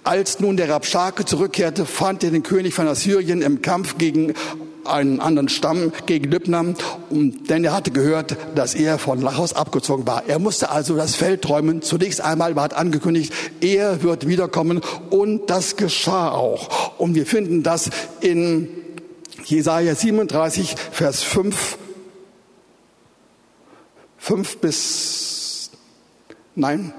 [0.03, 4.33] Als nun der Rabschake zurückkehrte, fand er den König von Assyrien im Kampf gegen
[4.85, 6.63] einen anderen Stamm gegen Libna,
[7.09, 10.23] denn er hatte gehört, dass er von Lachos abgezogen war.
[10.27, 11.81] Er musste also das Feld träumen.
[11.81, 16.97] Zunächst einmal war angekündigt, er wird wiederkommen und das geschah auch.
[16.99, 17.89] Und wir finden das
[18.21, 18.69] in
[19.45, 21.77] Jesaja 37, Vers 5,
[24.17, 25.71] 5 bis,
[26.55, 26.93] nein,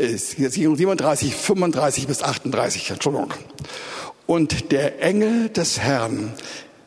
[0.00, 3.32] 37, 35 bis 38, Entschuldigung.
[4.26, 6.32] Und der Engel des Herrn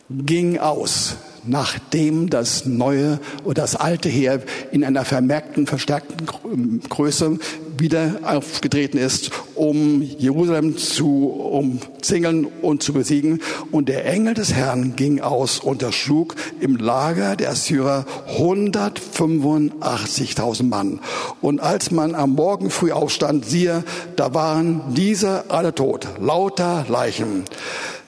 [0.09, 7.37] ging aus nachdem das neue oder das alte Heer in einer vermerkten, verstärkten Größe
[7.77, 13.41] wieder aufgetreten ist, um Jerusalem zu umzingeln und zu besiegen.
[13.71, 18.05] Und der Engel des Herrn ging aus und erschlug im Lager der Assyrer
[18.37, 20.99] 185.000 Mann.
[21.41, 23.83] Und als man am Morgen früh aufstand, siehe,
[24.15, 27.43] da waren diese alle tot, lauter Leichen.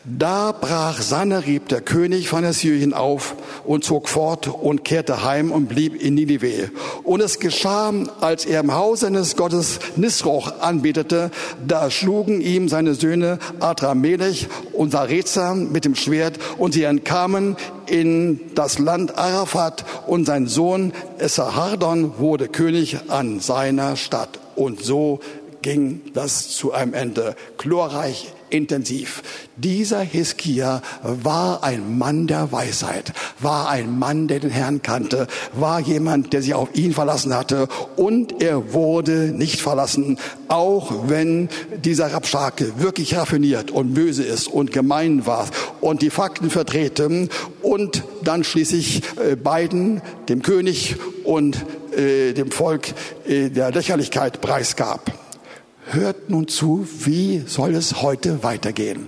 [0.07, 5.67] Da brach Sanherib, der König von Assyrien, auf und zog fort und kehrte heim und
[5.67, 6.69] blieb in Ninive.
[7.01, 7.91] Und es geschah,
[8.21, 11.31] als er im Hause eines Gottes Nisroch anbetete,
[11.65, 18.39] da schlugen ihm seine Söhne Adramelech und Sareza mit dem Schwert und sie entkamen in
[18.53, 24.39] das Land Arafat und sein Sohn Esarhardon wurde König an seiner Stadt.
[24.55, 25.19] Und so
[25.63, 27.35] ging das zu einem Ende.
[27.57, 29.21] Chlorreich intensiv.
[29.57, 35.79] Dieser Hiskia war ein Mann der Weisheit, war ein Mann, der den Herrn kannte, war
[35.79, 41.49] jemand, der sich auf ihn verlassen hatte und er wurde nicht verlassen, auch wenn
[41.83, 45.47] dieser Rabschake wirklich raffiniert und böse ist und gemein war
[45.81, 47.29] und die Fakten vertreten
[47.61, 51.65] und dann schließlich äh, beiden, dem König und
[51.95, 52.93] äh, dem Volk,
[53.27, 55.24] äh, der Lächerlichkeit preisgab.
[55.87, 59.07] Hört nun zu, wie soll es heute weitergehen?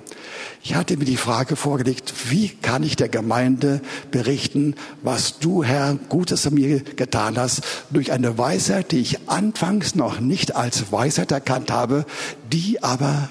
[0.61, 5.97] Ich hatte mir die Frage vorgelegt, wie kann ich der Gemeinde berichten, was du, Herr,
[6.09, 11.31] Gutes an mir getan hast, durch eine Weisheit, die ich anfangs noch nicht als Weisheit
[11.31, 12.05] erkannt habe,
[12.51, 13.29] die aber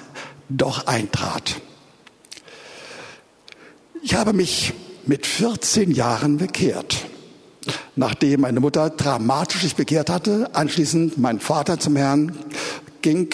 [0.49, 1.61] doch eintrat.
[4.03, 4.73] Ich habe mich
[5.05, 7.07] mit 14 Jahren bekehrt
[7.97, 12.33] nachdem meine Mutter dramatisch sich bekehrt hatte, anschließend mein Vater zum Herrn
[13.03, 13.29] ging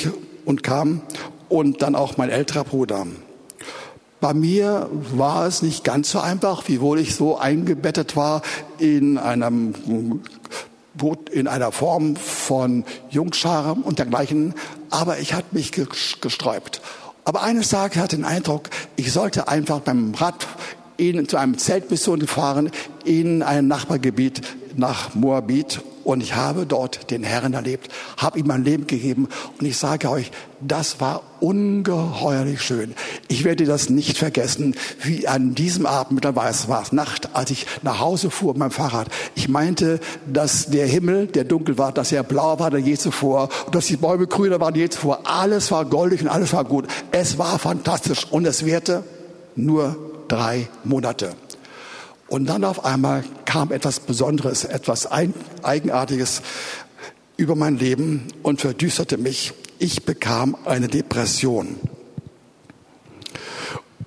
[0.45, 1.03] und kam
[1.49, 3.07] und dann auch mein älterer Bruder.
[4.21, 8.43] Bei mir war es nicht ganz so einfach, wiewohl ich so eingebettet war
[8.79, 9.75] in einem
[11.33, 14.55] in einer Form von Jungscharen und dergleichen,
[14.91, 16.83] aber ich hatte mich gesträubt.
[17.25, 20.47] Aber eines Tages hatte ich den Eindruck, ich sollte einfach beim Rad
[20.97, 22.71] in, zu einem Zeltmission fahren
[23.05, 24.43] in ein Nachbargebiet
[24.77, 29.67] nach Moabit und ich habe dort den Herrn erlebt, habe ihm mein Leben gegeben und
[29.67, 30.31] ich sage euch,
[30.61, 32.95] das war ungeheuerlich schön.
[33.29, 37.67] Ich werde das nicht vergessen, wie an diesem Abend, mittlerweile war es Nacht, als ich
[37.83, 39.09] nach Hause fuhr mit meinem Fahrrad.
[39.35, 43.49] Ich meinte, dass der Himmel, der dunkel war, dass er blau war, denn je zuvor,
[43.67, 45.21] und dass die Bäume grüner waren, je zuvor.
[45.25, 46.87] Alles war goldig und alles war gut.
[47.11, 49.05] Es war fantastisch und es währte
[49.57, 49.97] nur
[50.29, 51.35] drei Monate.
[52.33, 55.07] Und dann auf einmal kam etwas Besonderes, etwas
[55.63, 56.41] Eigenartiges
[57.37, 59.53] über mein Leben und verdüsterte mich.
[59.79, 61.77] Ich bekam eine Depression.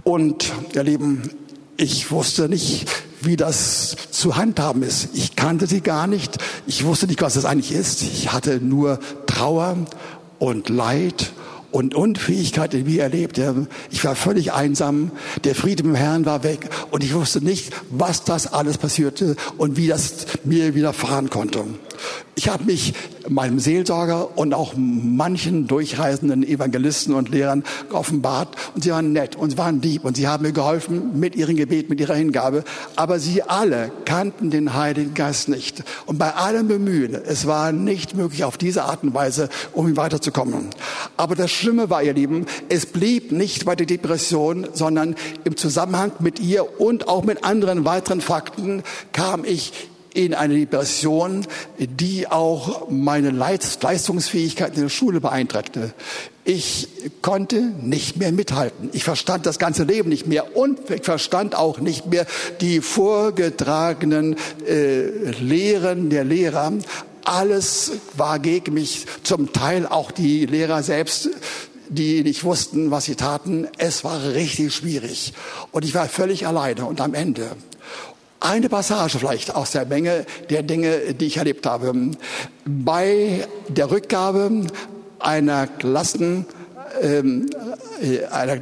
[0.03, 1.29] Und ihr Lieben,
[1.77, 2.87] ich wusste nicht,
[3.21, 5.09] wie das zu handhaben ist.
[5.13, 6.39] Ich kannte sie gar nicht.
[6.65, 8.01] Ich wusste nicht, was das eigentlich ist.
[8.01, 9.77] Ich hatte nur Trauer
[10.39, 11.31] und Leid
[11.75, 13.37] und Unfähigkeit in mir erlebt.
[13.91, 15.11] Ich war völlig einsam.
[15.43, 19.75] Der Friede im Herrn war weg und ich wusste nicht, was das alles passierte und
[19.75, 21.65] wie das mir widerfahren konnte.
[22.35, 22.93] Ich habe mich
[23.29, 29.51] meinem Seelsorger und auch manchen durchreisenden Evangelisten und Lehrern offenbart und sie waren nett und
[29.51, 32.63] sie waren lieb und sie haben mir geholfen mit ihrem Gebet, mit ihrer Hingabe.
[32.95, 35.83] Aber sie alle kannten den Heiligen Geist nicht.
[36.05, 39.97] Und bei allem Bemühen, es war nicht möglich auf diese Art und Weise, um ihn
[39.97, 40.67] weiterzukommen.
[41.17, 46.11] Aber das Schlimme war, ihr Lieben, es blieb nicht bei der Depression, sondern im Zusammenhang
[46.19, 48.83] mit ihr und auch mit anderen weiteren Fakten
[49.13, 49.71] kam ich
[50.15, 51.45] in eine Depression,
[51.77, 55.93] die auch meine Leistungsfähigkeit in der Schule beeinträchtigte.
[56.45, 56.87] Ich
[57.21, 58.89] konnte nicht mehr mithalten.
[58.93, 62.25] Ich verstand das ganze Leben nicht mehr und ich verstand auch nicht mehr
[62.61, 64.37] die vorgetragenen
[64.67, 66.71] äh, Lehren der Lehrer.
[67.25, 71.29] Alles war gegen mich, zum Teil auch die Lehrer selbst
[71.87, 73.67] die nicht wussten, was sie taten.
[73.77, 75.33] Es war richtig schwierig.
[75.71, 76.85] Und ich war völlig alleine.
[76.85, 77.51] Und am Ende
[78.39, 82.11] eine Passage vielleicht aus der Menge der Dinge, die ich erlebt habe.
[82.65, 84.67] Bei der Rückgabe
[85.19, 86.45] einer Klassen,
[87.01, 87.49] ähm,
[88.01, 88.57] äh, einer,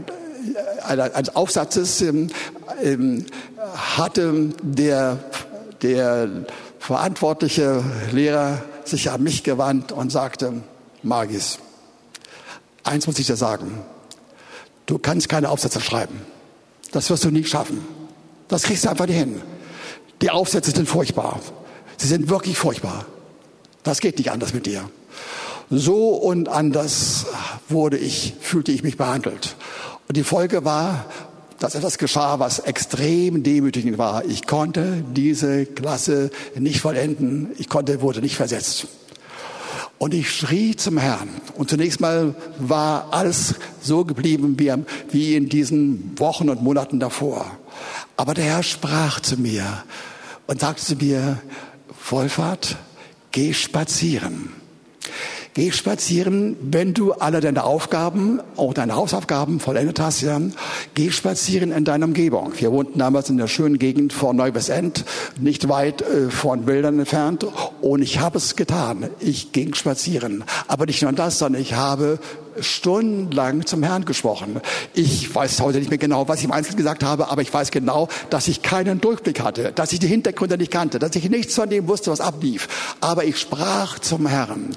[0.86, 2.30] einer, eines Aufsatzes ähm,
[2.82, 3.26] ähm,
[3.98, 5.20] hatte der,
[5.82, 6.30] der
[6.80, 10.54] verantwortliche Lehrer sich an mich gewandt und sagte,
[11.02, 11.60] Magis,
[12.84, 13.80] eins muss ich dir sagen,
[14.86, 16.22] du kannst keine Aufsätze schreiben.
[16.92, 17.86] Das wirst du nie schaffen.
[18.48, 19.42] Das kriegst du einfach nicht hin.
[20.24, 21.42] Die Aufsätze sind furchtbar.
[21.98, 23.06] Sie sind wirklich furchtbar.
[23.84, 24.90] Das geht nicht anders mit dir.
[25.70, 27.26] So und anders
[27.68, 29.58] wurde ich, fühlte ich mich behandelt.
[30.08, 31.08] Und die Folge war,
[31.60, 34.24] dass etwas geschah, was extrem demütigend war.
[34.24, 37.50] Ich konnte diese Klasse nicht vollenden.
[37.58, 38.88] Ich konnte, wurde nicht versetzt.
[39.98, 41.28] Und ich schrie zum Herrn.
[41.56, 44.58] Und zunächst mal war alles so geblieben
[45.10, 47.46] wie, in diesen Wochen und Monaten davor.
[48.16, 49.84] Aber der Herr sprach zu mir,
[50.48, 51.40] und sagte zu mir,
[52.10, 52.78] Wolfhard,
[53.32, 54.54] geh spazieren.
[55.56, 60.42] Geh spazieren, wenn du alle deine Aufgaben, auch deine Hausaufgaben vollendet hast, ja.
[60.96, 62.54] Geh spazieren in deiner Umgebung.
[62.58, 65.06] Wir wohnten damals in der schönen Gegend vor Neubesend,
[65.40, 67.46] nicht weit äh, von Wildern entfernt.
[67.82, 69.12] Und ich habe es getan.
[69.20, 70.44] Ich ging spazieren.
[70.68, 72.18] Aber nicht nur das, sondern ich habe
[72.60, 74.60] stundenlang zum Herrn gesprochen.
[74.94, 77.72] Ich weiß heute nicht mehr genau, was ich im Einzelnen gesagt habe, aber ich weiß
[77.72, 81.56] genau, dass ich keinen Durchblick hatte, dass ich die Hintergründe nicht kannte, dass ich nichts
[81.56, 82.96] von dem wusste, was ablief.
[83.02, 84.70] Aber ich sprach zum Herrn.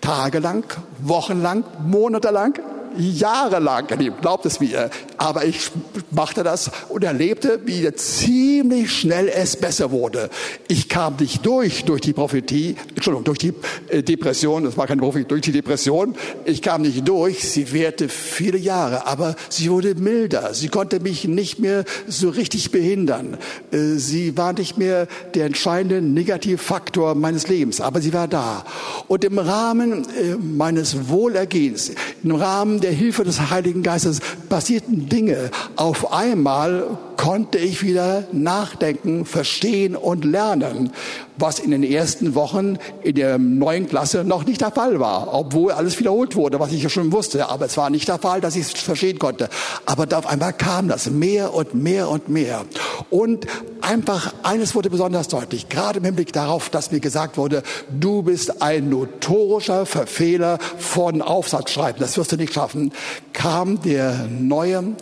[0.00, 0.64] Tagelang,
[1.00, 2.54] wochenlang, monatelang,
[2.96, 3.86] jahrelang,
[4.20, 4.90] glaubt es mir.
[5.16, 5.70] Aber ich
[6.10, 10.30] machte das und erlebte, wie ziemlich schnell es besser wurde.
[10.68, 13.52] Ich kam nicht durch, durch die Prophetie, Entschuldigung, durch die
[13.88, 16.14] äh, Depression, das war keine Prophetie, durch die Depression.
[16.44, 20.54] Ich kam nicht durch, sie währte viele Jahre, aber sie wurde milder.
[20.54, 23.38] Sie konnte mich nicht mehr so richtig behindern.
[23.70, 28.64] Äh, sie war nicht mehr der entscheidende Negativfaktor meines Lebens, aber sie war da.
[29.08, 35.50] Und im Rahmen äh, meines Wohlergehens, im Rahmen der Hilfe des Heiligen Geistes passierten Dinge.
[35.76, 40.90] Auf einmal konnte ich wieder nachdenken, verstehen und lernen,
[41.36, 45.72] was in den ersten Wochen in der neuen Klasse noch nicht der Fall war, obwohl
[45.72, 47.50] alles wiederholt wurde, was ich ja schon wusste.
[47.50, 49.50] Aber es war nicht der Fall, dass ich es verstehen konnte.
[49.84, 52.64] Aber auf einmal kam das mehr und mehr und mehr.
[53.10, 53.46] Und
[53.82, 58.62] einfach eines wurde besonders deutlich, gerade im Hinblick darauf, dass mir gesagt wurde, du bist
[58.62, 62.94] ein notorischer Verfehler von Aufsatzschreiben, das wirst du nicht schaffen,
[63.34, 64.96] kam der neue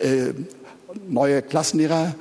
[0.00, 0.34] äh,
[1.08, 2.14] neue Klassenlehrer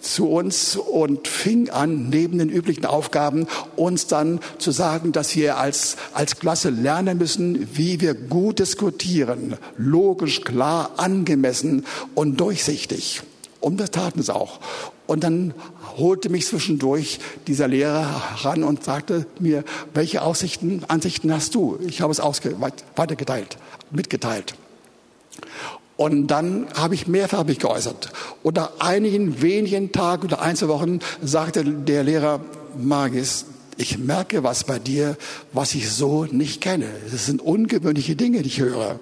[0.00, 3.46] zu uns und fing an, neben den üblichen Aufgaben
[3.76, 9.56] uns dann zu sagen, dass wir als, als Klasse lernen müssen, wie wir gut diskutieren,
[9.76, 13.22] logisch, klar, angemessen und durchsichtig.
[13.60, 14.60] Und das taten sie auch.
[15.06, 15.54] Und dann
[15.96, 19.64] holte mich zwischendurch dieser Lehrer ran und sagte mir,
[19.94, 21.78] welche Aussichten, Ansichten hast du?
[21.86, 23.56] Ich habe es weitergeteilt,
[23.90, 24.54] mitgeteilt.
[25.96, 28.12] Und dann habe ich mehrfach mich geäußert.
[28.42, 32.40] Und nach einigen wenigen Tagen oder ein, zwei Wochen sagte der Lehrer,
[32.76, 33.46] Magis,
[33.78, 35.16] ich merke was bei dir,
[35.52, 36.88] was ich so nicht kenne.
[37.10, 38.98] Das sind ungewöhnliche Dinge, die ich höre.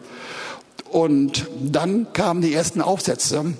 [0.91, 3.55] Und dann kamen die ersten Aufsätze,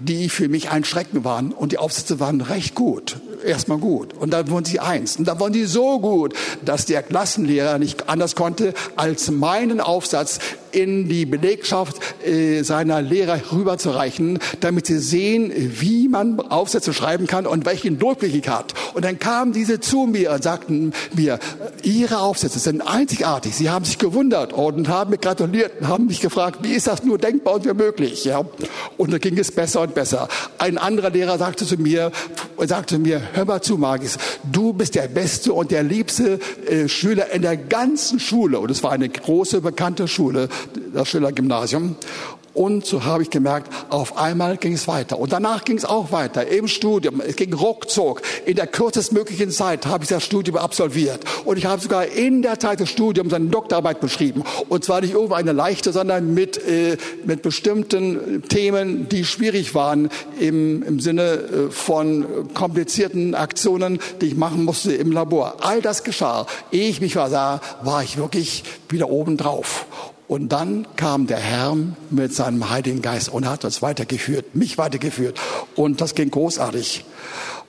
[0.00, 1.52] die für mich ein Schrecken waren.
[1.52, 3.20] Und die Aufsätze waren recht gut.
[3.44, 4.14] Erstmal gut.
[4.14, 5.16] Und dann wurden sie eins.
[5.16, 6.34] Und dann wurden sie so gut,
[6.64, 10.38] dass der Klassenlehrer nicht anders konnte, als meinen Aufsatz
[10.72, 17.46] in die Belegschaft äh, seiner Lehrer rüberzureichen, damit sie sehen, wie man Aufsätze schreiben kann
[17.46, 18.74] und welchen Durchblick hat.
[18.94, 21.38] Und dann kamen diese zu mir und sagten mir,
[21.82, 23.54] ihre Aufsätze sind einzigartig.
[23.54, 27.04] Sie haben sich gewundert und haben mir gratuliert und haben mich gefragt, wie ist das
[27.04, 28.24] nur denkbar und wie möglich?
[28.24, 28.42] Ja?
[28.96, 30.28] Und dann ging es besser und besser.
[30.58, 32.12] Ein anderer Lehrer sagte zu mir,
[32.58, 37.32] sagte mir, hör mal zu, Magis, du bist der beste und der liebste äh, Schüler
[37.32, 38.58] in der ganzen Schule.
[38.58, 40.48] Und es war eine große, bekannte Schule,
[40.92, 41.96] das Schiller-Gymnasium.
[42.54, 45.18] Und so habe ich gemerkt, auf einmal ging es weiter.
[45.18, 47.20] Und danach ging es auch weiter im Studium.
[47.20, 48.20] Es ging ruckzuck.
[48.44, 51.20] In der kürzestmöglichen Zeit habe ich das Studium absolviert.
[51.44, 54.44] Und ich habe sogar in der Zeit des Studiums eine Doktorarbeit beschrieben.
[54.68, 60.10] Und zwar nicht irgendwo eine leichte, sondern mit, äh, mit bestimmten Themen, die schwierig waren
[60.38, 65.56] im, im Sinne äh, von komplizierten Aktionen, die ich machen musste im Labor.
[65.60, 66.46] All das geschah.
[66.70, 69.86] Ehe ich mich versah, war ich wirklich wieder oben drauf.
[70.28, 71.76] Und dann kam der Herr
[72.10, 75.38] mit seinem Heiligen Geist und hat uns weitergeführt, mich weitergeführt.
[75.74, 77.04] Und das ging großartig.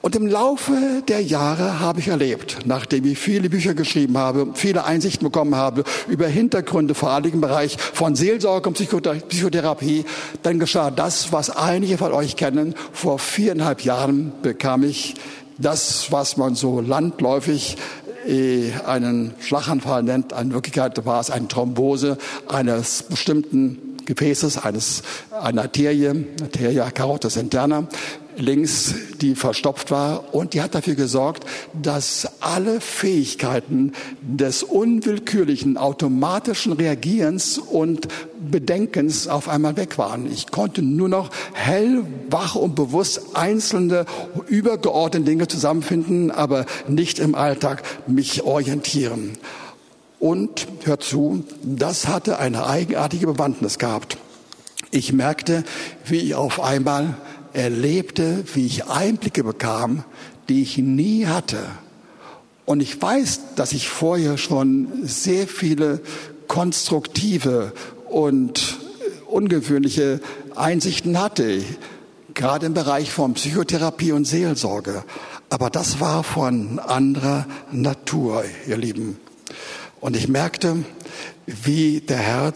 [0.02, 4.84] Und im Laufe der Jahre habe ich erlebt, nachdem ich viele Bücher geschrieben habe, viele
[4.84, 10.04] Einsichten bekommen habe über Hintergründe, vor allem im Bereich von Seelsorge und Psychotherapie,
[10.42, 12.76] dann geschah das, was einige von euch kennen.
[12.92, 15.16] Vor viereinhalb Jahren bekam ich
[15.58, 17.78] das, was man so landläufig
[18.86, 20.32] einen Schlaganfall nennt.
[20.32, 22.18] In Wirklichkeit war es eine Thrombose
[22.48, 27.88] eines bestimmten Gefäßes, eines, einer Arterie, Arteria carotis interna,
[28.38, 30.34] links, die verstopft war.
[30.34, 38.08] Und die hat dafür gesorgt, dass alle Fähigkeiten des unwillkürlichen automatischen Reagierens und
[38.52, 40.32] Bedenkens auf einmal weg waren.
[40.32, 44.06] Ich konnte nur noch hell, wach und bewusst einzelne
[44.48, 49.38] übergeordnete Dinge zusammenfinden, aber nicht im Alltag mich orientieren.
[50.20, 54.18] Und hört zu, das hatte eine eigenartige Bewandtnis gehabt.
[54.90, 55.64] Ich merkte,
[56.06, 57.16] wie ich auf einmal
[57.54, 60.04] erlebte, wie ich Einblicke bekam,
[60.50, 61.60] die ich nie hatte.
[62.66, 66.02] Und ich weiß, dass ich vorher schon sehr viele
[66.48, 67.74] konstruktive
[68.10, 68.78] und
[69.28, 70.20] ungewöhnliche
[70.56, 71.64] Einsichten hatte,
[72.34, 75.04] gerade im Bereich von Psychotherapie und Seelsorge.
[75.50, 79.18] Aber das war von anderer Natur, ihr Lieben.
[80.00, 80.84] Und ich merkte,
[81.46, 82.54] wie der Herr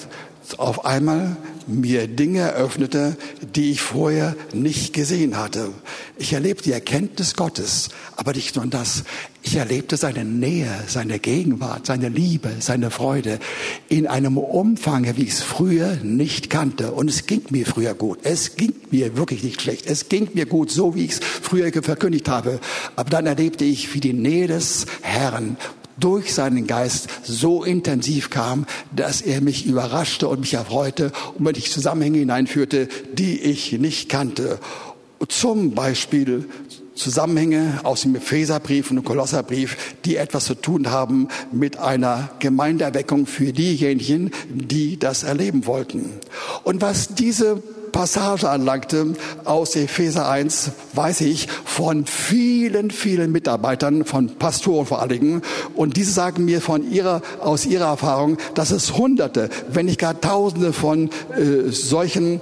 [0.57, 1.37] auf einmal
[1.67, 3.17] mir Dinge eröffnete,
[3.55, 5.69] die ich vorher nicht gesehen hatte.
[6.17, 9.03] Ich erlebte die Erkenntnis Gottes, aber nicht nur das.
[9.43, 13.39] Ich erlebte seine Nähe, seine Gegenwart, seine Liebe, seine Freude
[13.87, 16.91] in einem Umfang, wie ich es früher nicht kannte.
[16.91, 18.19] Und es ging mir früher gut.
[18.23, 19.85] Es ging mir wirklich nicht schlecht.
[19.85, 22.59] Es ging mir gut, so wie ich es früher verkündigt habe.
[22.95, 25.57] Aber dann erlebte ich, wie die Nähe des Herrn
[25.99, 31.71] durch seinen Geist so intensiv kam, dass er mich überraschte und mich erfreute und mich
[31.71, 34.59] Zusammenhänge hineinführte, die ich nicht kannte.
[35.27, 36.47] Zum Beispiel
[36.97, 43.27] Zusammenhänge aus dem Epheserbrief und dem Kolosserbrief, die etwas zu tun haben mit einer Gemeindeerweckung
[43.27, 46.09] für diejenigen, die das erleben wollten.
[46.63, 47.61] Und was diese
[47.97, 55.09] Passage anlangte aus Epheser 1, weiß ich von vielen, vielen Mitarbeitern, von Pastoren vor allen
[55.09, 55.41] Dingen.
[55.73, 60.21] Und diese sagen mir von ihrer, aus ihrer Erfahrung, dass es Hunderte, wenn nicht gar
[60.21, 62.39] Tausende von äh, solchen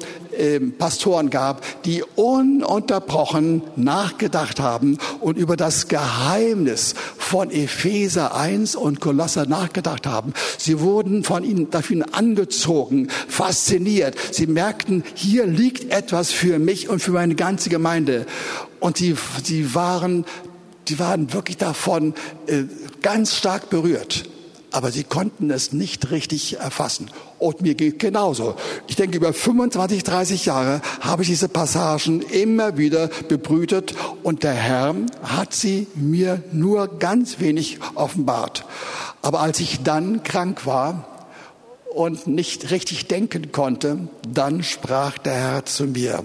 [0.77, 9.45] Pastoren gab, die ununterbrochen nachgedacht haben und über das Geheimnis von Epheser 1 und Kolosser
[9.45, 10.33] nachgedacht haben.
[10.57, 14.15] Sie wurden von ihnen dafür angezogen, fasziniert.
[14.31, 18.25] Sie merkten, hier liegt etwas für mich und für meine ganze Gemeinde.
[18.79, 20.25] Und sie, sie waren,
[20.87, 22.13] die waren wirklich davon
[22.47, 22.63] äh,
[23.01, 24.25] ganz stark berührt
[24.75, 27.09] aber sie konnten es nicht richtig erfassen.
[27.39, 28.55] Und mir geht genauso.
[28.87, 34.53] Ich denke, über 25, 30 Jahre habe ich diese Passagen immer wieder bebrütet und der
[34.53, 38.65] Herr hat sie mir nur ganz wenig offenbart.
[39.21, 41.14] Aber als ich dann krank war,
[41.95, 46.23] und nicht richtig denken konnte, dann sprach der Herr zu mir.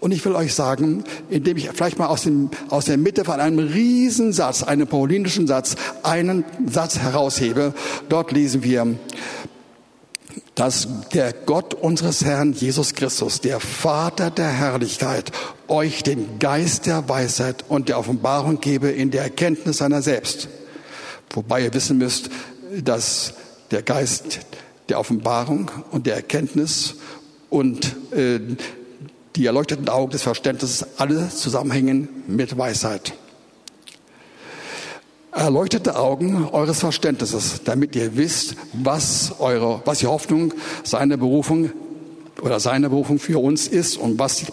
[0.00, 3.38] Und ich will euch sagen, indem ich vielleicht mal aus, dem, aus der Mitte von
[3.38, 7.74] einem Riesensatz, einem paulinischen Satz, einen Satz heraushebe.
[8.08, 8.96] Dort lesen wir,
[10.54, 15.30] dass der Gott unseres Herrn Jesus Christus, der Vater der Herrlichkeit,
[15.68, 20.48] euch den Geist der Weisheit und der Offenbarung gebe in der Erkenntnis seiner selbst.
[21.30, 22.30] Wobei ihr wissen müsst,
[22.82, 23.34] dass
[23.70, 24.40] der Geist
[24.88, 26.96] der Offenbarung und der Erkenntnis
[27.50, 28.40] und äh,
[29.36, 33.14] die erleuchteten Augen des Verständnisses alle zusammenhängen mit Weisheit.
[35.32, 40.52] erleuchtete Augen eures Verständnisses, damit ihr wisst, was eure, was die Hoffnung
[40.84, 41.70] seiner Berufung
[42.42, 44.44] oder seine Berufung für uns ist und was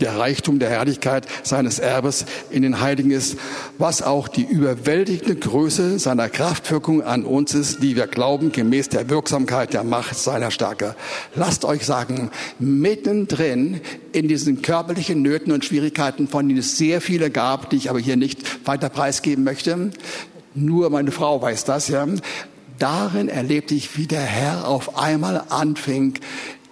[0.00, 3.36] der Reichtum der Herrlichkeit seines Erbes in den Heiligen ist,
[3.78, 9.08] was auch die überwältigende Größe seiner Kraftwirkung an uns ist, die wir glauben, gemäß der
[9.10, 10.96] Wirksamkeit der Macht seiner Stärke.
[11.34, 13.80] Lasst euch sagen, mittendrin
[14.12, 18.00] in diesen körperlichen Nöten und Schwierigkeiten, von denen es sehr viele gab, die ich aber
[18.00, 19.90] hier nicht weiter preisgeben möchte,
[20.54, 22.06] nur meine Frau weiß das, ja,
[22.78, 26.14] darin erlebte ich, wie der Herr auf einmal anfing,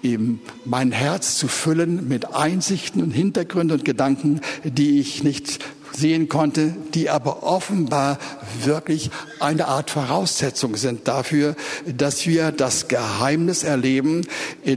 [0.02, 5.60] ihm mein Herz zu füllen mit Einsichten und Hintergründen und Gedanken, die ich nicht
[5.94, 8.18] sehen konnte, die aber offenbar
[8.64, 11.54] wirklich eine Art Voraussetzung sind dafür,
[11.96, 14.26] dass wir das Geheimnis erleben,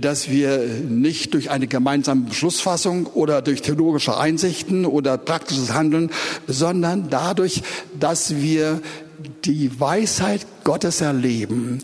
[0.02, 6.12] dass wir nicht durch eine gemeinsame Beschlussfassung oder durch theologische Einsichten oder praktisches Handeln,
[6.48, 7.64] sondern dadurch,
[8.00, 8.82] dass wir
[9.46, 11.80] die Weisheit Gottes erleben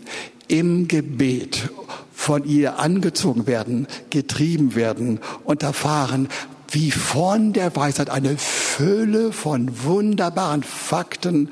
[0.48, 1.70] im Gebet
[2.22, 6.28] von ihr angezogen werden, getrieben werden und erfahren,
[6.70, 11.50] wie von der Weisheit eine Fülle von wunderbaren Fakten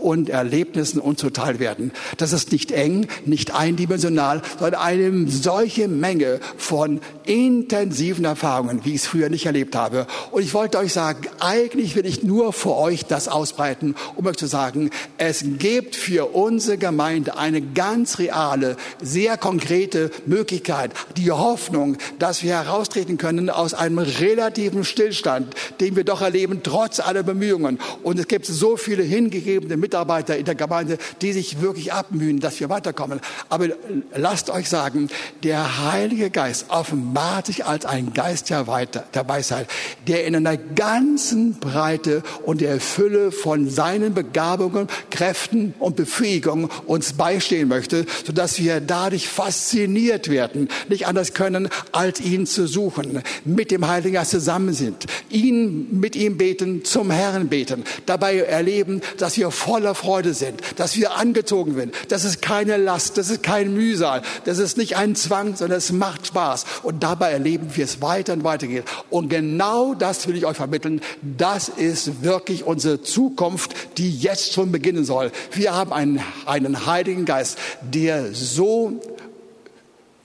[0.00, 1.92] und Erlebnissen uns werden.
[2.16, 9.02] Das ist nicht eng, nicht eindimensional, sondern eine solche Menge von intensiven Erfahrungen, wie ich
[9.02, 10.06] es früher nicht erlebt habe.
[10.30, 14.36] Und ich wollte euch sagen, eigentlich will ich nur für euch das ausbreiten, um euch
[14.36, 21.98] zu sagen, es gibt für unsere Gemeinde eine ganz reale, sehr konkrete Möglichkeit, die Hoffnung,
[22.18, 27.78] dass wir heraustreten können aus einem relativen Stillstand, den wir doch erleben, trotz aller Bemühungen.
[28.02, 32.60] Und es gibt so viele hingegebene Mitarbeiter in der Gemeinde, die sich wirklich abmühen, dass
[32.60, 33.18] wir weiterkommen.
[33.48, 33.66] Aber
[34.14, 35.08] lasst euch sagen,
[35.42, 39.66] der Heilige Geist offenbart sich als ein Geist der, Weisheit,
[40.06, 47.14] der in einer ganzen Breite und der Fülle von seinen Begabungen, Kräften und Befähigungen uns
[47.14, 53.72] beistehen möchte, sodass wir dadurch fasziniert werden, nicht anders können, als ihn zu suchen, mit
[53.72, 59.36] dem Heiligen Geist zusammen sind, ihn mit ihm beten, zum Herrn beten, dabei erleben, dass
[59.36, 61.94] wir voll voller Freude sind, dass wir angezogen sind.
[62.08, 65.90] Das ist keine Last, das ist kein Mühsal, das ist nicht ein Zwang, sondern es
[65.90, 66.66] macht Spaß.
[66.82, 68.84] Und dabei erleben wir es weiter und weiter geht.
[69.08, 71.00] Und genau das will ich euch vermitteln.
[71.22, 75.32] Das ist wirklich unsere Zukunft, die jetzt schon beginnen soll.
[75.52, 79.00] Wir haben einen, einen Heiligen Geist, der so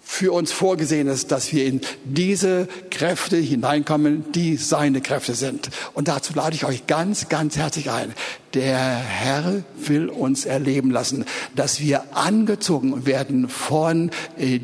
[0.07, 5.71] für uns vorgesehen ist, dass wir in diese Kräfte hineinkommen, die seine Kräfte sind.
[5.93, 8.13] Und dazu lade ich euch ganz, ganz herzlich ein.
[8.53, 11.25] Der Herr will uns erleben lassen,
[11.55, 14.59] dass wir angezogen werden von, äh,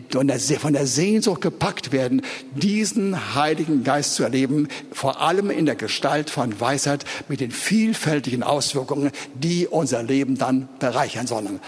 [0.59, 2.21] von der Sehnsucht gepackt werden,
[2.55, 8.43] diesen Heiligen Geist zu erleben, vor allem in der Gestalt von Weisheit mit den vielfältigen
[8.43, 11.59] Auswirkungen, die unser Leben dann bereichern sollen.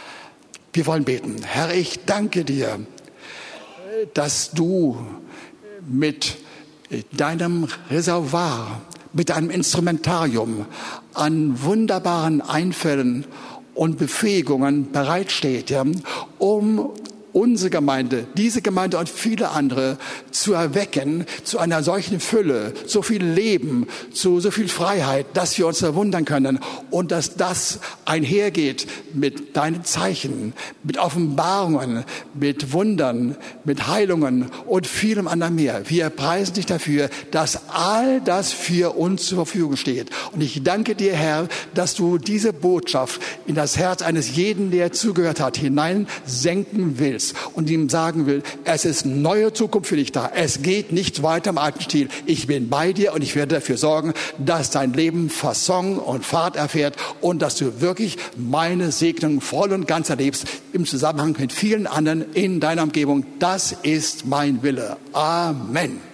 [0.71, 1.35] Wir wollen beten.
[1.43, 2.79] Herr, ich danke dir
[4.13, 4.97] dass du
[5.87, 6.37] mit
[7.11, 8.81] deinem Reservoir,
[9.13, 10.65] mit deinem Instrumentarium
[11.13, 13.25] an wunderbaren Einfällen
[13.73, 15.75] und Befähigungen bereitsteht,
[16.37, 16.93] um
[17.33, 19.97] unsere Gemeinde, diese Gemeinde und viele andere
[20.31, 25.67] zu erwecken zu einer solchen Fülle, so viel Leben, zu so viel Freiheit, dass wir
[25.67, 26.59] uns verwundern können
[26.91, 30.53] und dass das einhergeht mit deinen Zeichen,
[30.83, 32.05] mit Offenbarungen,
[32.35, 35.89] mit Wundern, mit Heilungen und vielem anderen mehr.
[35.89, 40.11] Wir preisen dich dafür, dass all das für uns zur Verfügung steht.
[40.33, 44.91] Und ich danke dir, Herr, dass du diese Botschaft in das Herz eines jeden, der
[44.91, 50.11] zugehört hat, hineinsenken willst ist und ihm sagen will, es ist neue Zukunft für dich
[50.11, 50.31] da.
[50.33, 52.09] Es geht nicht weiter im alten Stil.
[52.25, 56.55] Ich bin bei dir und ich werde dafür sorgen, dass dein Leben Fasson und Fahrt
[56.55, 61.87] erfährt und dass du wirklich meine Segnung voll und ganz erlebst im Zusammenhang mit vielen
[61.87, 63.25] anderen in deiner Umgebung.
[63.39, 64.97] Das ist mein Wille.
[65.13, 66.12] Amen.